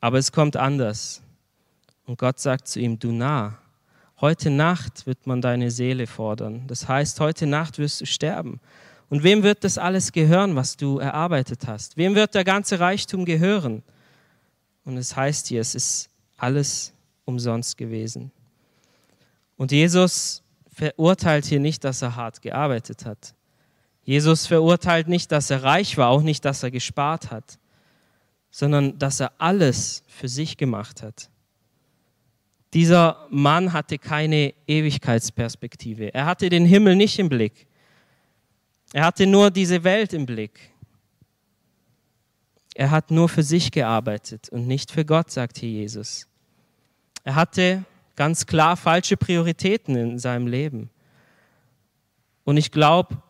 Aber 0.00 0.16
es 0.16 0.32
kommt 0.32 0.56
anders. 0.56 1.20
Und 2.06 2.18
Gott 2.18 2.40
sagt 2.40 2.66
zu 2.66 2.80
ihm, 2.80 2.98
du 2.98 3.12
nah, 3.12 3.58
heute 4.22 4.48
Nacht 4.48 5.06
wird 5.06 5.26
man 5.26 5.42
deine 5.42 5.70
Seele 5.70 6.06
fordern. 6.06 6.66
Das 6.68 6.88
heißt, 6.88 7.20
heute 7.20 7.46
Nacht 7.46 7.78
wirst 7.78 8.00
du 8.00 8.06
sterben. 8.06 8.60
Und 9.10 9.24
wem 9.24 9.42
wird 9.42 9.64
das 9.64 9.76
alles 9.76 10.12
gehören, 10.12 10.56
was 10.56 10.78
du 10.78 10.98
erarbeitet 10.98 11.66
hast? 11.66 11.98
Wem 11.98 12.14
wird 12.14 12.34
der 12.34 12.44
ganze 12.44 12.80
Reichtum 12.80 13.26
gehören? 13.26 13.82
Und 14.86 14.96
es 14.96 15.14
heißt 15.14 15.48
hier, 15.48 15.60
es 15.60 15.74
ist 15.74 16.08
alles 16.38 16.94
umsonst 17.26 17.76
gewesen. 17.76 18.32
Und 19.58 19.70
Jesus 19.70 20.42
verurteilt 20.72 21.44
hier 21.44 21.60
nicht, 21.60 21.84
dass 21.84 22.00
er 22.00 22.16
hart 22.16 22.40
gearbeitet 22.40 23.04
hat. 23.04 23.34
Jesus 24.04 24.46
verurteilt 24.46 25.08
nicht, 25.08 25.30
dass 25.30 25.50
er 25.50 25.62
reich 25.62 25.98
war, 25.98 26.08
auch 26.08 26.22
nicht, 26.22 26.44
dass 26.44 26.62
er 26.62 26.70
gespart 26.70 27.30
hat, 27.30 27.58
sondern 28.50 28.98
dass 28.98 29.20
er 29.20 29.32
alles 29.38 30.02
für 30.08 30.28
sich 30.28 30.56
gemacht 30.56 31.02
hat. 31.02 31.28
Dieser 32.74 33.26
Mann 33.30 33.72
hatte 33.72 33.98
keine 33.98 34.54
Ewigkeitsperspektive. 34.66 36.14
Er 36.14 36.24
hatte 36.24 36.48
den 36.48 36.64
Himmel 36.64 36.96
nicht 36.96 37.18
im 37.18 37.28
Blick. 37.28 37.66
Er 38.92 39.04
hatte 39.06 39.26
nur 39.26 39.50
diese 39.50 39.84
Welt 39.84 40.12
im 40.12 40.26
Blick. 40.26 40.70
Er 42.74 42.90
hat 42.90 43.10
nur 43.10 43.28
für 43.28 43.42
sich 43.42 43.70
gearbeitet 43.70 44.48
und 44.48 44.66
nicht 44.66 44.90
für 44.90 45.04
Gott, 45.04 45.30
sagt 45.30 45.58
hier 45.58 45.68
Jesus. 45.68 46.26
Er 47.24 47.34
hatte 47.34 47.84
ganz 48.16 48.46
klar 48.46 48.76
falsche 48.76 49.16
Prioritäten 49.16 49.94
in 49.96 50.18
seinem 50.18 50.46
Leben. 50.46 50.90
Und 52.44 52.56
ich 52.56 52.70
glaube, 52.70 53.22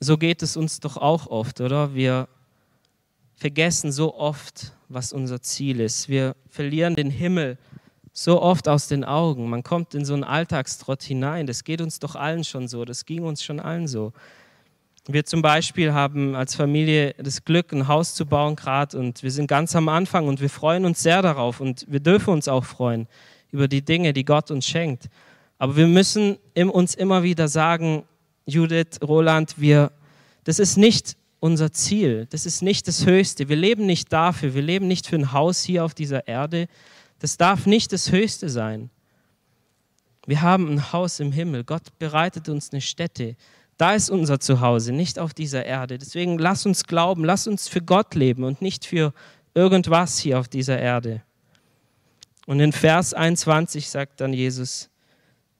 so 0.00 0.18
geht 0.18 0.42
es 0.42 0.56
uns 0.56 0.80
doch 0.80 0.96
auch 0.96 1.28
oft, 1.28 1.60
oder? 1.60 1.94
Wir 1.94 2.28
vergessen 3.36 3.92
so 3.92 4.14
oft, 4.16 4.72
was 4.88 5.12
unser 5.12 5.40
Ziel 5.40 5.80
ist. 5.80 6.08
Wir 6.08 6.36
verlieren 6.48 6.94
den 6.94 7.10
Himmel 7.10 7.58
so 8.16 8.40
oft 8.40 8.68
aus 8.68 8.86
den 8.86 9.04
Augen. 9.04 9.50
Man 9.50 9.64
kommt 9.64 9.94
in 9.94 10.04
so 10.04 10.14
einen 10.14 10.24
Alltagstrott 10.24 11.02
hinein. 11.02 11.46
Das 11.46 11.64
geht 11.64 11.80
uns 11.80 11.98
doch 11.98 12.14
allen 12.14 12.44
schon 12.44 12.68
so. 12.68 12.84
Das 12.84 13.04
ging 13.04 13.24
uns 13.24 13.42
schon 13.42 13.58
allen 13.58 13.88
so. 13.88 14.12
Wir 15.06 15.26
zum 15.26 15.42
Beispiel 15.42 15.92
haben 15.92 16.34
als 16.34 16.54
Familie 16.54 17.14
das 17.18 17.44
Glück, 17.44 17.72
ein 17.72 17.88
Haus 17.88 18.14
zu 18.14 18.24
bauen 18.24 18.56
gerade 18.56 18.98
und 18.98 19.22
wir 19.22 19.30
sind 19.30 19.48
ganz 19.48 19.76
am 19.76 19.90
Anfang 19.90 20.28
und 20.28 20.40
wir 20.40 20.48
freuen 20.48 20.86
uns 20.86 21.02
sehr 21.02 21.20
darauf 21.20 21.60
und 21.60 21.84
wir 21.90 22.00
dürfen 22.00 22.32
uns 22.32 22.48
auch 22.48 22.64
freuen 22.64 23.06
über 23.50 23.68
die 23.68 23.84
Dinge, 23.84 24.14
die 24.14 24.24
Gott 24.24 24.50
uns 24.50 24.66
schenkt. 24.66 25.10
Aber 25.58 25.76
wir 25.76 25.86
müssen 25.86 26.38
uns 26.56 26.94
immer 26.94 27.22
wieder 27.22 27.48
sagen, 27.48 28.04
Judith, 28.46 29.00
Roland, 29.02 29.56
wir, 29.58 29.92
das 30.44 30.58
ist 30.58 30.78
nicht 30.78 31.16
unser 31.38 31.70
Ziel, 31.70 32.26
das 32.30 32.46
ist 32.46 32.62
nicht 32.62 32.88
das 32.88 33.04
Höchste. 33.04 33.50
Wir 33.50 33.56
leben 33.56 33.84
nicht 33.84 34.10
dafür, 34.10 34.54
wir 34.54 34.62
leben 34.62 34.88
nicht 34.88 35.06
für 35.06 35.16
ein 35.16 35.32
Haus 35.32 35.62
hier 35.62 35.84
auf 35.84 35.92
dieser 35.92 36.26
Erde. 36.26 36.66
Das 37.24 37.38
darf 37.38 37.64
nicht 37.64 37.90
das 37.94 38.12
Höchste 38.12 38.50
sein. 38.50 38.90
Wir 40.26 40.42
haben 40.42 40.68
ein 40.68 40.92
Haus 40.92 41.20
im 41.20 41.32
Himmel. 41.32 41.64
Gott 41.64 41.98
bereitet 41.98 42.50
uns 42.50 42.70
eine 42.70 42.82
Stätte. 42.82 43.34
Da 43.78 43.94
ist 43.94 44.10
unser 44.10 44.40
Zuhause, 44.40 44.92
nicht 44.92 45.18
auf 45.18 45.32
dieser 45.32 45.64
Erde. 45.64 45.96
Deswegen 45.96 46.36
lass 46.36 46.66
uns 46.66 46.84
glauben, 46.84 47.24
lass 47.24 47.46
uns 47.46 47.66
für 47.66 47.80
Gott 47.80 48.14
leben 48.14 48.44
und 48.44 48.60
nicht 48.60 48.84
für 48.84 49.14
irgendwas 49.54 50.18
hier 50.18 50.38
auf 50.38 50.48
dieser 50.48 50.78
Erde. 50.78 51.22
Und 52.44 52.60
in 52.60 52.72
Vers 52.72 53.14
21 53.14 53.88
sagt 53.88 54.20
dann 54.20 54.34
Jesus, 54.34 54.90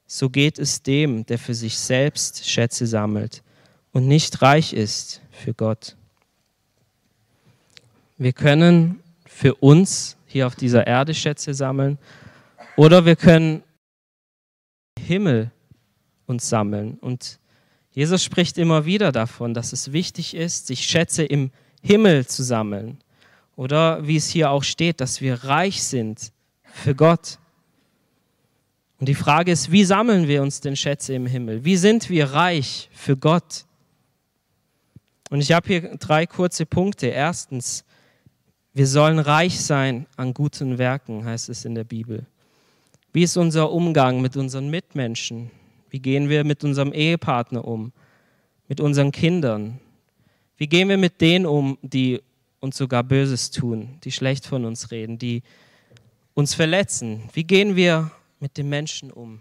so 0.07 0.29
geht 0.29 0.59
es 0.59 0.83
dem, 0.83 1.25
der 1.25 1.39
für 1.39 1.55
sich 1.55 1.79
selbst 1.79 2.47
Schätze 2.47 2.87
sammelt 2.87 3.43
und 3.91 4.07
nicht 4.07 4.43
reich 4.43 4.75
ist 4.75 5.23
für 5.31 5.55
Gott. 5.55 5.97
Wir 8.19 8.35
können 8.35 9.01
für 9.25 9.55
uns 9.55 10.19
hier 10.35 10.47
auf 10.49 10.57
dieser 10.57 10.87
Erde 10.87 11.15
Schätze 11.15 11.55
sammeln 11.55 11.97
oder 12.77 13.07
wir 13.07 13.15
können 13.15 13.63
Himmel 14.99 15.53
uns 16.27 16.49
sammeln 16.49 16.99
und 17.01 17.39
Jesus 17.93 18.25
spricht 18.25 18.59
immer 18.59 18.85
wieder 18.85 19.13
davon, 19.13 19.55
dass 19.55 19.73
es 19.73 19.93
wichtig 19.93 20.35
ist, 20.35 20.67
sich 20.67 20.81
Schätze 20.81 21.23
im 21.23 21.53
Himmel 21.81 22.27
zu 22.27 22.43
sammeln. 22.43 22.99
Oder 23.55 24.05
wie 24.05 24.17
es 24.17 24.29
hier 24.29 24.51
auch 24.51 24.65
steht, 24.65 25.01
dass 25.01 25.21
wir 25.21 25.45
reich 25.45 25.85
sind 25.85 26.33
für 26.65 26.97
Gott. 26.97 27.39
Und 28.99 29.09
die 29.09 29.15
Frage 29.15 29.53
ist, 29.53 29.71
wie 29.71 29.85
sammeln 29.85 30.27
wir 30.27 30.43
uns 30.43 30.61
denn 30.61 30.75
Schätze 30.75 31.15
im 31.15 31.27
Himmel? 31.27 31.65
Wie 31.65 31.77
sind 31.77 32.11
wir 32.11 32.33
reich 32.33 32.91
für 32.93 33.17
Gott? 33.17 33.65
Und 35.31 35.41
ich 35.41 35.53
habe 35.53 35.69
hier 35.69 35.97
drei 35.99 36.27
kurze 36.27 36.67
Punkte. 36.67 37.07
Erstens, 37.07 37.85
wir 38.75 38.87
sollen 38.89 39.21
reich 39.21 39.61
sein 39.61 40.07
an 40.17 40.35
guten 40.35 40.79
Werken, 40.79 41.25
heißt 41.25 41.49
es 41.49 41.65
in 41.65 41.77
der 41.77 41.85
Bibel. 41.85 42.27
Wie 43.13 43.23
ist 43.23 43.37
unser 43.37 43.71
Umgang 43.71 44.21
mit 44.21 44.37
unseren 44.37 44.69
Mitmenschen? 44.69 45.53
Wie 45.91 46.01
gehen 46.01 46.29
wir 46.29 46.43
mit 46.43 46.65
unserem 46.65 46.93
Ehepartner 46.93 47.65
um? 47.65 47.93
Mit 48.67 48.81
unseren 48.81 49.13
Kindern? 49.13 49.79
Wie 50.57 50.67
gehen 50.67 50.89
wir 50.89 50.99
mit 50.99 51.21
denen 51.21 51.47
um, 51.47 51.79
die 51.83 52.21
uns 52.59 52.77
sogar 52.77 53.05
Böses 53.05 53.53
tun, 53.53 54.01
die 54.03 54.11
schlecht 54.11 54.47
von 54.47 54.65
uns 54.65 54.91
reden, 54.91 55.19
die 55.19 55.43
uns 56.35 56.55
verletzen? 56.55 57.23
Wie 57.33 57.45
gehen 57.45 57.77
wir 57.77 58.11
mit 58.41 58.57
den 58.57 58.69
Menschen 58.69 59.13
um? 59.13 59.41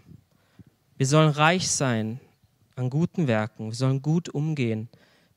Wir 0.96 1.06
sollen 1.06 1.30
reich 1.30 1.68
sein 1.68 2.20
an 2.76 2.88
guten 2.88 3.26
Werken. 3.26 3.66
Wir 3.66 3.74
sollen 3.74 4.00
gut 4.00 4.28
umgehen 4.28 4.88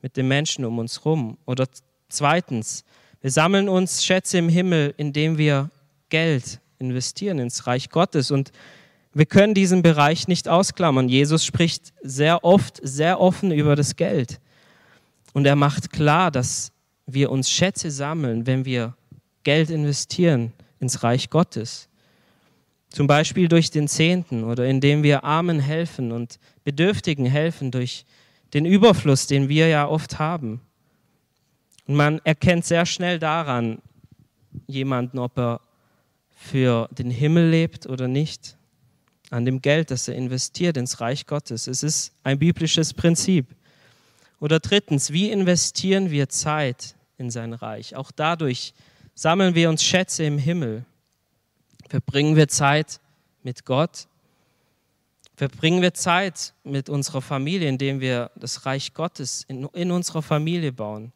mit 0.04 0.18
den 0.18 0.28
Menschen 0.28 0.66
um 0.66 0.78
uns 0.78 1.04
herum. 1.04 1.38
Oder 1.48 1.68
zweitens, 2.10 2.84
wir 3.22 3.32
sammeln 3.32 3.70
uns 3.70 4.06
Schätze 4.06 4.38
im 4.38 4.50
Himmel, 4.50 4.94
indem 4.98 5.38
wir 5.38 5.70
Geld 6.10 6.60
investieren 6.80 7.40
ins 7.40 7.68
Reich 7.68 7.90
Gottes. 7.90 8.32
Und 8.32 8.52
wir 9.14 9.26
können 9.26 9.54
diesen 9.54 9.82
Bereich 9.82 10.28
nicht 10.28 10.48
ausklammern. 10.48 11.10
Jesus 11.10 11.44
spricht 11.44 11.94
sehr 12.02 12.44
oft, 12.44 12.80
sehr 12.84 13.20
offen 13.20 13.52
über 13.52 13.76
das 13.76 13.96
Geld. 13.96 14.40
Und 15.34 15.46
er 15.46 15.56
macht 15.56 15.92
klar, 15.92 16.32
dass 16.32 16.72
wir 17.06 17.32
uns 17.32 17.50
Schätze 17.50 17.90
sammeln, 17.90 18.46
wenn 18.46 18.66
wir 18.66 18.96
Geld 19.44 19.70
investieren 19.70 20.54
ins 20.80 21.04
Reich 21.04 21.30
Gottes. 21.30 21.90
Zum 22.90 23.08
Beispiel 23.08 23.48
durch 23.48 23.72
den 23.72 23.88
Zehnten 23.88 24.44
oder 24.44 24.66
indem 24.66 25.04
wir 25.04 25.24
Armen 25.24 25.60
helfen 25.60 26.12
und 26.12 26.40
Bedürftigen 26.64 27.26
helfen 27.26 27.72
durch 27.72 28.06
den 28.54 28.66
Überfluss, 28.66 29.28
den 29.28 29.50
wir 29.50 29.68
ja 29.68 29.88
oft 29.88 30.20
haben. 30.20 30.62
Und 31.88 31.96
man 31.96 32.20
erkennt 32.26 32.66
sehr 32.66 32.86
schnell 32.86 33.18
daran 33.18 33.82
jemanden, 34.68 35.20
ob 35.20 35.38
er 35.38 35.62
für 36.36 36.88
den 36.92 37.10
Himmel 37.10 37.50
lebt 37.50 37.88
oder 37.88 38.08
nicht, 38.08 38.58
an 39.30 39.46
dem 39.46 39.62
Geld, 39.62 39.92
das 39.92 40.08
er 40.08 40.16
investiert 40.16 40.78
ins 40.78 41.02
Reich 41.02 41.26
Gottes. 41.26 41.68
Es 41.68 41.84
ist 41.84 42.14
ein 42.24 42.40
biblisches 42.40 42.94
Prinzip. 42.94 43.56
Oder 44.40 44.60
drittens, 44.60 45.12
wie 45.12 45.32
investieren 45.32 46.12
wir 46.12 46.30
Zeit 46.30 46.96
in 47.18 47.32
sein 47.32 47.54
Reich? 47.54 47.96
Auch 47.96 48.12
dadurch 48.12 48.74
sammeln 49.16 49.56
wir 49.56 49.70
uns 49.70 49.84
Schätze 49.84 50.24
im 50.24 50.38
Himmel. 50.38 50.86
Verbringen 51.90 52.36
wir 52.36 52.48
Zeit 52.48 53.00
mit 53.44 53.66
Gott? 53.66 54.08
Verbringen 55.36 55.82
wir 55.82 55.94
Zeit 55.94 56.54
mit 56.64 56.90
unserer 56.90 57.22
Familie, 57.22 57.68
indem 57.68 58.00
wir 58.00 58.32
das 58.36 58.66
Reich 58.66 58.94
Gottes 58.94 59.44
in, 59.48 59.66
in 59.74 59.92
unserer 59.92 60.22
Familie 60.22 60.72
bauen? 60.72 61.12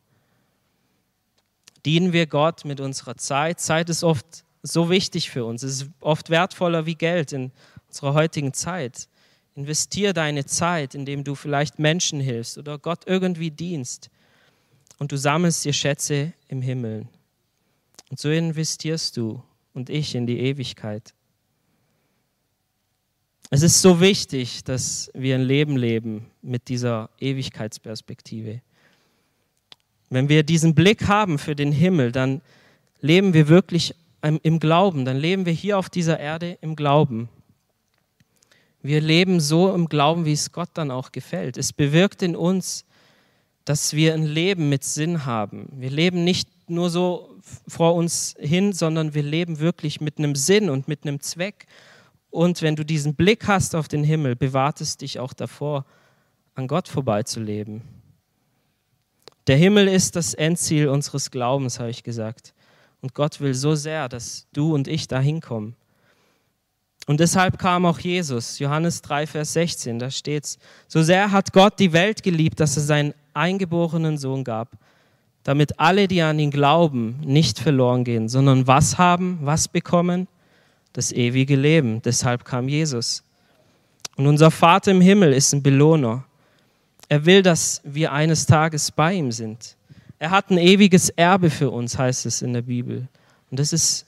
Dienen 1.86 2.13
wir 2.13 2.28
Gott 2.28 2.65
mit 2.65 2.80
unserer 2.80 3.17
Zeit? 3.17 3.60
Zeit 3.60 3.89
ist 3.89 4.04
oft 4.04 4.44
so 4.63 4.89
wichtig 4.89 5.30
für 5.30 5.46
uns. 5.46 5.63
Es 5.63 5.82
ist 5.82 5.89
oft 6.00 6.30
wertvoller 6.30 6.86
wie 6.86 6.96
Geld 6.96 7.34
in 7.34 7.52
unserer 7.88 8.13
heutigen 8.13 8.54
Zeit. 8.54 9.08
Investier 9.56 10.13
deine 10.13 10.46
Zeit, 10.46 10.96
indem 10.96 11.24
du 11.24 11.36
vielleicht 11.36 11.80
Menschen 11.80 12.20
hilfst 12.20 12.58
oder 12.58 12.78
Gott 12.78 13.04
irgendwie 13.06 13.52
dienst 13.52 14.10
und 15.00 15.12
du 15.12 15.17
sammelst 15.17 15.65
dir 15.65 15.74
Schätze 15.74 16.34
im 16.48 16.62
Himmel. 16.62 17.08
Und 18.10 18.20
so 18.20 18.30
investierst 18.30 19.17
du 19.17 19.41
und 19.74 19.89
ich 19.89 20.15
in 20.15 20.28
die 20.28 20.39
Ewigkeit. 20.39 21.13
Es 23.50 23.63
ist 23.63 23.82
so 23.82 24.00
wichtig, 24.00 24.63
dass 24.63 25.12
wir 25.13 25.36
ein 25.36 25.41
Leben 25.41 25.76
leben 25.76 26.32
mit 26.41 26.70
dieser 26.70 27.10
Ewigkeitsperspektive. 27.20 28.62
Wenn 30.12 30.28
wir 30.28 30.43
diesen 30.43 30.76
Blick 30.76 31.08
haben 31.08 31.39
für 31.39 31.56
den 31.56 31.71
Himmel, 31.71 32.12
dann 32.12 32.41
leben 33.00 33.34
wir 33.34 33.47
wirklich 33.47 33.95
im 34.21 34.60
Glauben, 34.60 35.06
dann 35.06 35.15
leben 35.15 35.45
wir 35.45 35.54
hier 35.54 35.80
auf 35.80 35.89
dieser 35.89 36.19
Erde 36.19 36.58
im 36.60 36.76
Glauben. 36.76 37.30
Wir 38.84 39.00
leben 39.00 39.39
so 39.39 39.74
im 39.74 39.88
Glauben, 39.88 40.26
wie 40.26 40.34
es 40.34 40.52
Gott 40.52 40.69
dann 40.74 40.91
auch 40.91 41.13
gefällt. 41.13 41.58
Es 41.58 41.71
bewirkt 41.71 42.21
in 42.24 42.36
uns, 42.36 42.84
dass 43.63 43.93
wir 43.93 44.13
ein 44.13 44.26
Leben 44.26 44.67
mit 44.67 44.84
Sinn 44.84 45.26
haben. 45.26 45.69
Wir 45.78 45.89
leben 45.89 46.26
nicht 46.26 46.50
nur 46.69 46.89
so 46.89 47.38
vor 47.65 47.95
uns 47.95 48.36
hin, 48.38 48.74
sondern 48.74 49.13
wir 49.13 49.24
leben 49.24 49.60
wirklich 49.60 50.02
mit 50.02 50.17
einem 50.17 50.36
Sinn 50.36 50.69
und 50.69 50.89
mit 50.89 51.04
einem 51.08 51.21
Zweck. 51.21 51.67
Und 52.30 52.62
wenn 52.62 52.76
du 52.76 52.84
diesen 52.84 53.15
Blick 53.15 53.47
hast 53.47 53.76
auf 53.76 53.88
den 53.88 54.04
Himmel, 54.04 54.36
bewahrt 54.36 54.82
es 54.82 54.97
dich 54.97 55.19
auch 55.19 55.32
davor, 55.32 55.86
an 56.54 56.67
Gott 56.67 56.89
vorbeizuleben. 56.89 58.00
Der 59.47 59.58
Himmel 59.58 59.88
ist 59.88 60.15
das 60.15 60.34
Endziel 60.34 60.88
unseres 60.88 61.32
Glaubens, 61.32 61.80
habe 61.80 61.89
ich 61.89 62.04
gesagt. 62.04 62.54
Und 63.01 63.15
Gott 63.15 63.39
will 63.41 63.54
so 63.54 63.75
sehr, 63.75 64.08
dass 64.08 64.47
du 64.54 64.73
und 64.73 64.88
ich 64.88 65.08
da 65.08 65.19
hinkommen. 65.19 65.75
Und 67.08 67.19
deshalb 67.19 67.58
kam 67.58 67.86
auch 67.86 67.99
Jesus, 67.99 68.60
Johannes 68.60 69.01
3, 69.01 69.25
Vers 69.25 69.54
16, 69.54 69.97
da 69.97 70.12
steht 70.12 70.45
es, 70.45 70.60
so 70.88 71.01
sehr 71.01 71.32
hat 71.32 71.51
Gott 71.51 71.80
die 71.80 71.93
Welt 71.93 72.21
geliebt, 72.21 72.60
dass 72.60 72.77
er 72.77 72.84
seinen 72.84 73.13
eingeborenen 73.34 74.17
Sohn 74.19 74.43
gab, 74.43 74.77
damit 75.43 75.80
alle, 75.80 76.08
die 76.08 76.21
an 76.21 76.38
ihn 76.38 76.51
glauben, 76.51 77.19
nicht 77.21 77.58
verloren 77.58 78.04
gehen, 78.04 78.30
sondern 78.30 78.67
was 78.67 78.99
haben, 78.99 79.39
was 79.41 79.67
bekommen? 79.67 80.27
Das 80.93 81.12
ewige 81.12 81.56
Leben. 81.56 82.01
Deshalb 82.04 82.45
kam 82.45 82.67
Jesus. 82.67 83.23
Und 84.17 84.27
unser 84.27 84.51
Vater 84.51 84.91
im 84.91 85.01
Himmel 85.01 85.34
ist 85.34 85.54
ein 85.54 85.63
Belohner. 85.63 86.25
Er 87.12 87.26
will, 87.26 87.41
dass 87.41 87.82
wir 87.84 88.13
eines 88.13 88.45
Tages 88.45 88.89
bei 88.89 89.13
ihm 89.15 89.34
sind. 89.34 89.76
Er 90.17 90.32
hat 90.32 90.50
ein 90.50 90.58
ewiges 90.58 91.10
Erbe 91.10 91.50
für 91.50 91.69
uns, 91.69 91.97
heißt 91.97 92.26
es 92.26 92.41
in 92.41 92.54
der 92.54 92.62
Bibel. 92.62 93.10
Und 93.50 93.60
das 93.60 93.74
ist 93.74 94.06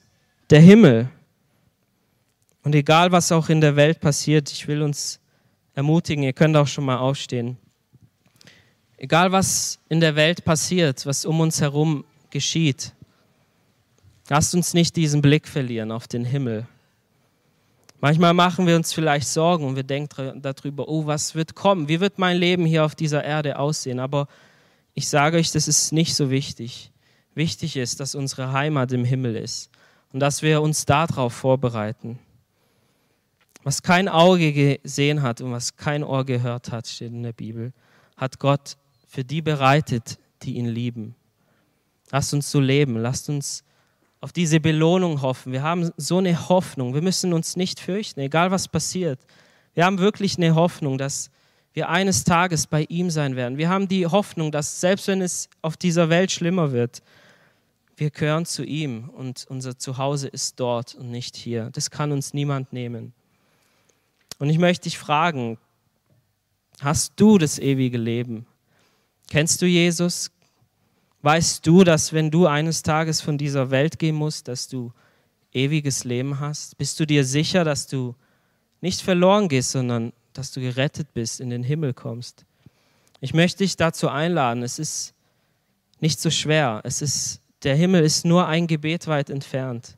der 0.50 0.62
Himmel. 0.62 1.10
Und 2.64 2.74
egal, 2.76 3.12
was 3.12 3.34
auch 3.34 3.50
in 3.50 3.60
der 3.60 3.76
Welt 3.76 4.00
passiert, 4.00 4.50
ich 4.50 4.70
will 4.70 4.82
uns 4.82 5.20
ermutigen, 5.76 6.24
ihr 6.24 6.32
könnt 6.32 6.56
auch 6.56 6.68
schon 6.68 6.86
mal 6.86 6.96
aufstehen. 6.96 7.58
Egal, 8.96 9.34
was 9.34 9.80
in 9.90 10.00
der 10.00 10.16
Welt 10.16 10.46
passiert, 10.46 11.06
was 11.06 11.26
um 11.26 11.42
uns 11.42 11.60
herum 11.60 12.06
geschieht, 12.30 12.94
lasst 14.30 14.56
uns 14.56 14.74
nicht 14.74 14.96
diesen 14.96 15.22
Blick 15.22 15.50
verlieren 15.50 15.92
auf 15.92 16.08
den 16.08 16.24
Himmel. 16.24 16.68
Manchmal 18.04 18.34
machen 18.34 18.68
wir 18.68 18.76
uns 18.76 18.92
vielleicht 18.92 19.30
Sorgen 19.30 19.64
und 19.66 19.78
wir 19.78 19.84
denken 19.84 20.42
darüber, 20.42 20.90
oh, 20.90 21.06
was 21.06 21.36
wird 21.36 21.56
kommen? 21.56 21.88
Wie 21.88 22.02
wird 22.02 22.20
mein 22.20 22.36
Leben 22.36 22.66
hier 22.66 22.84
auf 22.84 22.96
dieser 22.96 23.24
Erde 23.24 23.58
aussehen? 23.58 24.02
Aber 24.02 24.28
ich 24.94 25.08
sage 25.08 25.38
euch, 25.38 25.54
das 25.54 25.70
ist 25.70 25.94
nicht 25.94 26.14
so 26.14 26.30
wichtig. 26.30 26.92
Wichtig 27.34 27.78
ist, 27.78 28.02
dass 28.02 28.14
unsere 28.14 28.52
Heimat 28.52 28.92
im 28.92 29.06
Himmel 29.06 29.38
ist 29.38 29.70
und 30.12 30.20
dass 30.20 30.42
wir 30.42 30.62
uns 30.62 30.84
darauf 30.84 31.32
vorbereiten. 31.32 32.20
Was 33.64 33.82
kein 33.82 34.10
Auge 34.10 34.52
gesehen 34.52 35.22
hat 35.22 35.40
und 35.40 35.54
was 35.54 35.78
kein 35.78 36.04
Ohr 36.04 36.26
gehört 36.26 36.74
hat, 36.74 36.90
steht 36.90 37.14
in 37.14 37.24
der 37.24 37.32
Bibel, 37.32 37.72
hat 38.18 38.38
Gott 38.38 38.76
für 39.08 39.24
die 39.24 39.42
bereitet, 39.42 40.20
die 40.42 40.56
ihn 40.56 40.68
lieben. 40.68 41.16
Lasst 42.12 42.34
uns 42.34 42.52
so 42.52 42.60
leben, 42.60 42.98
lasst 42.98 43.30
uns 43.30 43.64
auf 44.24 44.32
diese 44.32 44.62
Belohnung 44.62 45.22
hoffen. 45.22 45.52
Wir 45.52 45.64
haben 45.64 45.92
so 45.98 46.20
eine 46.20 46.48
Hoffnung, 46.48 46.94
wir 46.94 47.02
müssen 47.02 47.34
uns 47.34 47.58
nicht 47.58 47.82
fürchten, 47.82 48.22
egal 48.22 48.52
was 48.52 48.70
passiert. 48.70 49.20
Wir 49.74 49.84
haben 49.84 50.00
wirklich 50.00 50.38
eine 50.38 50.56
Hoffnung, 50.56 50.98
dass 50.98 51.30
wir 51.74 51.90
eines 51.90 52.24
Tages 52.24 52.66
bei 52.66 52.86
ihm 52.88 53.10
sein 53.10 53.36
werden. 53.36 53.58
Wir 53.58 53.68
haben 53.68 53.90
die 53.90 54.08
Hoffnung, 54.08 54.50
dass 54.50 54.80
selbst 54.80 55.10
wenn 55.10 55.22
es 55.22 55.50
auf 55.62 55.76
dieser 55.76 56.08
Welt 56.08 56.32
schlimmer 56.32 56.72
wird, 56.72 57.04
wir 57.98 58.12
gehören 58.12 58.46
zu 58.46 58.64
ihm 58.64 59.10
und 59.10 59.46
unser 59.50 59.78
Zuhause 59.78 60.30
ist 60.30 60.58
dort 60.58 60.96
und 60.96 61.12
nicht 61.12 61.36
hier. 61.36 61.70
Das 61.74 61.92
kann 61.92 62.14
uns 62.14 62.34
niemand 62.34 62.72
nehmen. 62.72 63.12
Und 64.40 64.50
ich 64.50 64.58
möchte 64.58 64.84
dich 64.84 64.98
fragen, 64.98 65.58
hast 66.80 67.12
du 67.18 67.38
das 67.38 67.60
ewige 67.60 67.98
Leben? 67.98 68.46
Kennst 69.30 69.62
du 69.62 69.66
Jesus? 69.66 70.32
Weißt 71.24 71.66
du, 71.66 71.86
dass 71.86 72.12
wenn 72.12 72.32
du 72.32 72.48
eines 72.48 72.84
Tages 72.84 73.22
von 73.22 73.38
dieser 73.38 73.72
Welt 73.72 73.98
gehen 73.98 74.16
musst, 74.16 74.50
dass 74.50 74.68
du 74.68 74.92
ewiges 75.54 76.04
Leben 76.04 76.42
hast? 76.42 76.78
Bist 76.78 77.00
du 77.00 77.08
dir 77.08 77.24
sicher, 77.24 77.64
dass 77.64 77.88
du 77.88 78.14
nicht 78.82 79.02
verloren 79.02 79.48
gehst, 79.48 79.72
sondern 79.72 80.12
dass 80.34 80.52
du 80.52 80.60
gerettet 80.60 81.14
bist, 81.14 81.40
in 81.40 81.50
den 81.50 81.64
Himmel 81.64 81.94
kommst. 81.94 82.44
Ich 83.22 83.34
möchte 83.34 83.60
dich 83.60 83.78
dazu 83.78 84.10
einladen. 84.10 84.64
Es 84.64 84.80
ist 84.80 85.14
nicht 86.02 86.20
so 86.20 86.30
schwer. 86.30 86.82
Es 86.84 87.02
ist, 87.02 87.40
der 87.64 87.78
Himmel 87.78 88.04
ist 88.04 88.26
nur 88.26 88.46
ein 88.48 88.68
Gebet 88.68 89.08
weit 89.08 89.30
entfernt. 89.30 89.98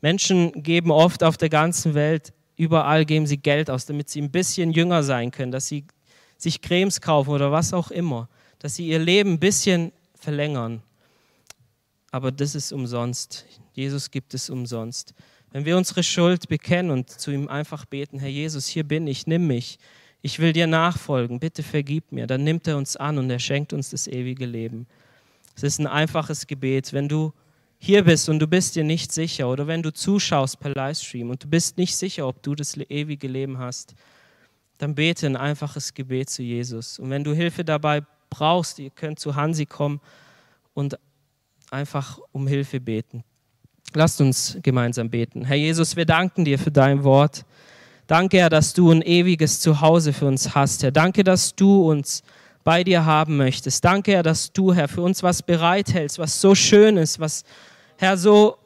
Menschen 0.00 0.62
geben 0.62 0.90
oft 0.90 1.22
auf 1.22 1.36
der 1.36 1.50
ganzen 1.50 1.92
Welt, 1.92 2.32
überall 2.56 3.04
geben 3.04 3.26
sie 3.26 3.36
Geld 3.36 3.68
aus, 3.68 3.84
damit 3.84 4.08
sie 4.08 4.22
ein 4.22 4.30
bisschen 4.30 4.72
jünger 4.72 5.02
sein 5.02 5.30
können, 5.30 5.52
dass 5.52 5.68
sie 5.68 5.84
sich 6.38 6.62
Cremes 6.62 7.02
kaufen 7.02 7.28
oder 7.28 7.52
was 7.52 7.74
auch 7.74 7.90
immer, 7.90 8.30
dass 8.58 8.76
sie 8.76 8.88
ihr 8.88 8.98
Leben 8.98 9.34
ein 9.34 9.38
bisschen 9.38 9.92
verlängern. 10.22 10.82
Aber 12.10 12.30
das 12.30 12.54
ist 12.54 12.72
umsonst. 12.72 13.46
Jesus 13.72 14.10
gibt 14.10 14.34
es 14.34 14.50
umsonst. 14.50 15.14
Wenn 15.50 15.64
wir 15.64 15.76
unsere 15.76 16.02
Schuld 16.02 16.48
bekennen 16.48 16.90
und 16.90 17.10
zu 17.10 17.30
ihm 17.30 17.48
einfach 17.48 17.84
beten, 17.84 18.18
Herr 18.18 18.28
Jesus, 18.28 18.66
hier 18.66 18.84
bin 18.84 19.06
ich, 19.06 19.26
nimm 19.26 19.46
mich, 19.46 19.78
ich 20.22 20.38
will 20.38 20.52
dir 20.52 20.66
nachfolgen, 20.66 21.40
bitte 21.40 21.62
vergib 21.62 22.12
mir, 22.12 22.26
dann 22.26 22.44
nimmt 22.44 22.66
er 22.68 22.76
uns 22.76 22.96
an 22.96 23.18
und 23.18 23.28
er 23.28 23.38
schenkt 23.38 23.72
uns 23.72 23.90
das 23.90 24.06
ewige 24.06 24.46
Leben. 24.46 24.86
Es 25.56 25.62
ist 25.62 25.78
ein 25.78 25.86
einfaches 25.86 26.46
Gebet. 26.46 26.92
Wenn 26.92 27.08
du 27.08 27.32
hier 27.78 28.04
bist 28.04 28.28
und 28.28 28.38
du 28.38 28.46
bist 28.46 28.76
dir 28.76 28.84
nicht 28.84 29.12
sicher 29.12 29.48
oder 29.48 29.66
wenn 29.66 29.82
du 29.82 29.92
zuschaust 29.92 30.60
per 30.60 30.70
Livestream 30.70 31.30
und 31.30 31.44
du 31.44 31.48
bist 31.48 31.76
nicht 31.76 31.96
sicher, 31.96 32.28
ob 32.28 32.42
du 32.42 32.54
das 32.54 32.76
ewige 32.76 33.26
Leben 33.26 33.58
hast, 33.58 33.94
dann 34.78 34.94
bete 34.94 35.26
ein 35.26 35.36
einfaches 35.36 35.92
Gebet 35.92 36.30
zu 36.30 36.42
Jesus. 36.42 36.98
Und 36.98 37.10
wenn 37.10 37.24
du 37.24 37.34
Hilfe 37.34 37.64
dabei 37.64 38.02
brauchst, 38.32 38.78
ihr 38.78 38.90
könnt 38.90 39.18
zu 39.18 39.36
Hansi 39.36 39.66
kommen 39.66 40.00
und 40.72 40.98
einfach 41.70 42.18
um 42.32 42.46
Hilfe 42.46 42.80
beten. 42.80 43.24
Lasst 43.94 44.20
uns 44.22 44.56
gemeinsam 44.62 45.10
beten. 45.10 45.44
Herr 45.44 45.56
Jesus, 45.56 45.96
wir 45.96 46.06
danken 46.06 46.46
dir 46.46 46.58
für 46.58 46.70
dein 46.70 47.04
Wort. 47.04 47.44
Danke, 48.06 48.38
Herr, 48.38 48.48
dass 48.48 48.72
du 48.72 48.90
ein 48.90 49.02
ewiges 49.02 49.60
Zuhause 49.60 50.12
für 50.12 50.26
uns 50.26 50.54
hast, 50.54 50.82
Herr. 50.82 50.92
Danke, 50.92 51.24
dass 51.24 51.54
du 51.54 51.90
uns 51.90 52.22
bei 52.64 52.84
dir 52.84 53.04
haben 53.04 53.36
möchtest. 53.36 53.84
Danke, 53.84 54.12
Herr, 54.12 54.22
dass 54.22 54.52
du, 54.52 54.72
Herr, 54.72 54.88
für 54.88 55.02
uns 55.02 55.22
was 55.22 55.42
bereithältst, 55.42 56.18
was 56.18 56.40
so 56.40 56.54
schön 56.54 56.96
ist, 56.96 57.20
was, 57.20 57.44
Herr, 57.98 58.16
so 58.16 58.56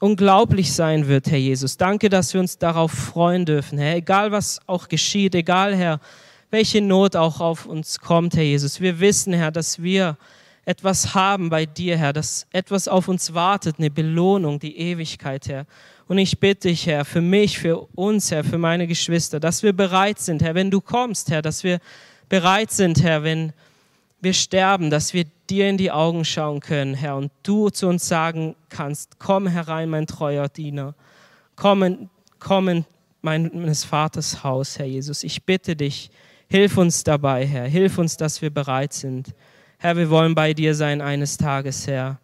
unglaublich 0.00 0.72
sein 0.72 1.08
wird, 1.08 1.30
Herr 1.30 1.38
Jesus. 1.38 1.78
Danke, 1.78 2.10
dass 2.10 2.34
wir 2.34 2.40
uns 2.40 2.58
darauf 2.58 2.92
freuen 2.92 3.46
dürfen, 3.46 3.78
Herr. 3.78 3.96
Egal, 3.96 4.32
was 4.32 4.60
auch 4.66 4.88
geschieht, 4.88 5.34
egal, 5.34 5.74
Herr, 5.74 5.98
welche 6.54 6.80
Not 6.80 7.16
auch 7.16 7.40
auf 7.40 7.66
uns 7.66 7.98
kommt, 7.98 8.36
Herr 8.36 8.44
Jesus. 8.44 8.80
Wir 8.80 9.00
wissen, 9.00 9.32
Herr, 9.32 9.50
dass 9.50 9.82
wir 9.82 10.16
etwas 10.64 11.12
haben 11.12 11.50
bei 11.50 11.66
dir, 11.66 11.98
Herr, 11.98 12.12
dass 12.12 12.46
etwas 12.52 12.86
auf 12.86 13.08
uns 13.08 13.34
wartet, 13.34 13.80
eine 13.80 13.90
Belohnung, 13.90 14.60
die 14.60 14.78
Ewigkeit, 14.78 15.48
Herr. 15.48 15.66
Und 16.06 16.18
ich 16.18 16.38
bitte 16.38 16.68
dich, 16.68 16.86
Herr, 16.86 17.04
für 17.04 17.20
mich, 17.20 17.58
für 17.58 17.88
uns, 17.96 18.30
Herr, 18.30 18.44
für 18.44 18.58
meine 18.58 18.86
Geschwister, 18.86 19.40
dass 19.40 19.64
wir 19.64 19.72
bereit 19.72 20.20
sind, 20.20 20.42
Herr, 20.42 20.54
wenn 20.54 20.70
du 20.70 20.80
kommst, 20.80 21.28
Herr, 21.28 21.42
dass 21.42 21.64
wir 21.64 21.80
bereit 22.28 22.70
sind, 22.70 23.02
Herr, 23.02 23.24
wenn 23.24 23.52
wir 24.20 24.32
sterben, 24.32 24.90
dass 24.90 25.12
wir 25.12 25.24
dir 25.50 25.68
in 25.68 25.76
die 25.76 25.90
Augen 25.90 26.24
schauen 26.24 26.60
können, 26.60 26.94
Herr, 26.94 27.16
und 27.16 27.32
du 27.42 27.68
zu 27.68 27.88
uns 27.88 28.06
sagen 28.06 28.54
kannst, 28.68 29.18
komm 29.18 29.48
herein, 29.48 29.90
mein 29.90 30.06
treuer 30.06 30.48
Diener, 30.48 30.94
komm, 31.56 32.08
komm 32.38 32.68
in 32.68 32.84
meines 33.22 33.82
Vaters 33.82 34.44
Haus, 34.44 34.78
Herr 34.78 34.86
Jesus. 34.86 35.24
Ich 35.24 35.42
bitte 35.42 35.74
dich, 35.74 36.10
hilf 36.54 36.78
uns 36.78 37.02
dabei, 37.02 37.44
Herr, 37.44 37.66
hilf 37.66 37.98
uns, 37.98 38.16
dass 38.16 38.40
wir 38.40 38.48
bereit 38.48 38.92
sind. 38.92 39.34
Herr, 39.78 39.96
wir 39.96 40.08
wollen 40.08 40.36
bei 40.36 40.54
dir 40.54 40.76
sein 40.76 41.00
eines 41.00 41.36
Tages, 41.36 41.88
Herr. 41.88 42.20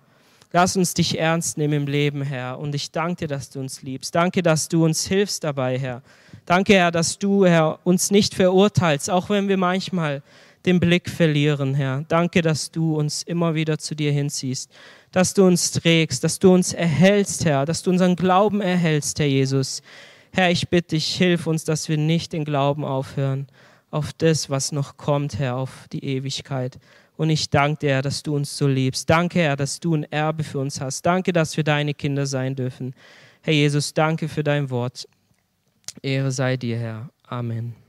Lass 0.53 0.77
uns 0.77 0.95
dich 0.95 1.19
ernst 1.19 1.59
nehmen 1.59 1.75
im 1.75 1.87
Leben, 1.89 2.23
Herr. 2.23 2.61
Und 2.61 2.73
ich 2.77 2.93
danke 2.93 3.27
dir, 3.27 3.27
dass 3.27 3.51
du 3.51 3.59
uns 3.59 3.83
liebst. 3.83 4.15
Danke, 4.15 4.41
dass 4.41 4.69
du 4.69 4.85
uns 4.85 5.05
hilfst 5.05 5.43
dabei, 5.43 5.81
Herr. 5.81 6.03
Danke, 6.47 6.75
Herr, 6.75 6.93
dass 6.93 7.19
du, 7.19 7.45
Herr, 7.45 7.81
uns 7.83 8.13
nicht 8.13 8.37
verurteilst, 8.37 9.11
auch 9.11 9.31
wenn 9.31 9.49
wir 9.49 9.57
manchmal 9.57 10.23
den 10.65 10.79
Blick 10.79 11.11
verlieren, 11.11 11.75
Herr. 11.75 12.05
Danke, 12.07 12.41
dass 12.41 12.71
du 12.71 12.95
uns 12.95 13.25
immer 13.25 13.57
wieder 13.57 13.79
zu 13.79 13.97
dir 13.97 14.13
hinziehst, 14.13 14.71
dass 15.11 15.35
du 15.35 15.45
uns 15.45 15.73
trägst, 15.73 16.23
dass 16.23 16.39
du 16.39 16.55
uns 16.55 16.73
erhältst, 16.73 17.45
Herr, 17.47 17.67
dass 17.67 17.83
du 17.83 17.91
unseren 17.91 18.15
Glauben 18.15 18.61
erhältst, 18.61 19.19
Herr 19.19 19.27
Jesus. 19.27 19.83
Herr, 20.31 20.53
ich 20.53 20.69
bitte 20.69 20.95
dich, 20.95 21.17
hilf 21.17 21.49
uns, 21.49 21.65
dass 21.65 21.89
wir 21.89 21.99
nicht 21.99 22.33
den 22.33 22.45
Glauben 22.45 22.85
aufhören 22.85 23.49
auf 23.91 24.13
das, 24.13 24.51
was 24.51 24.73
noch 24.73 24.97
kommt, 24.97 25.39
Herr, 25.39 25.57
auf 25.57 25.87
die 25.93 26.05
Ewigkeit. 26.05 26.79
Und 27.17 27.31
ich 27.31 27.51
danke 27.51 27.87
dir, 27.87 28.03
dass 28.03 28.23
du 28.23 28.35
uns 28.35 28.57
so 28.57 28.67
liebst. 28.67 29.11
Danke, 29.11 29.41
Herr, 29.41 29.57
dass 29.57 29.81
du 29.81 29.95
ein 29.95 30.05
Erbe 30.05 30.43
für 30.43 30.59
uns 30.59 30.81
hast. 30.81 31.05
Danke, 31.05 31.33
dass 31.33 31.57
wir 31.57 31.65
deine 31.65 31.93
Kinder 31.93 32.27
sein 32.27 32.55
dürfen. 32.55 32.95
Herr 33.43 33.55
Jesus, 33.55 33.93
danke 33.93 34.29
für 34.29 34.45
dein 34.45 34.71
Wort. 34.71 35.09
Ehre 36.03 36.31
sei 36.31 36.57
dir, 36.57 36.79
Herr. 36.79 37.11
Amen. 37.27 37.80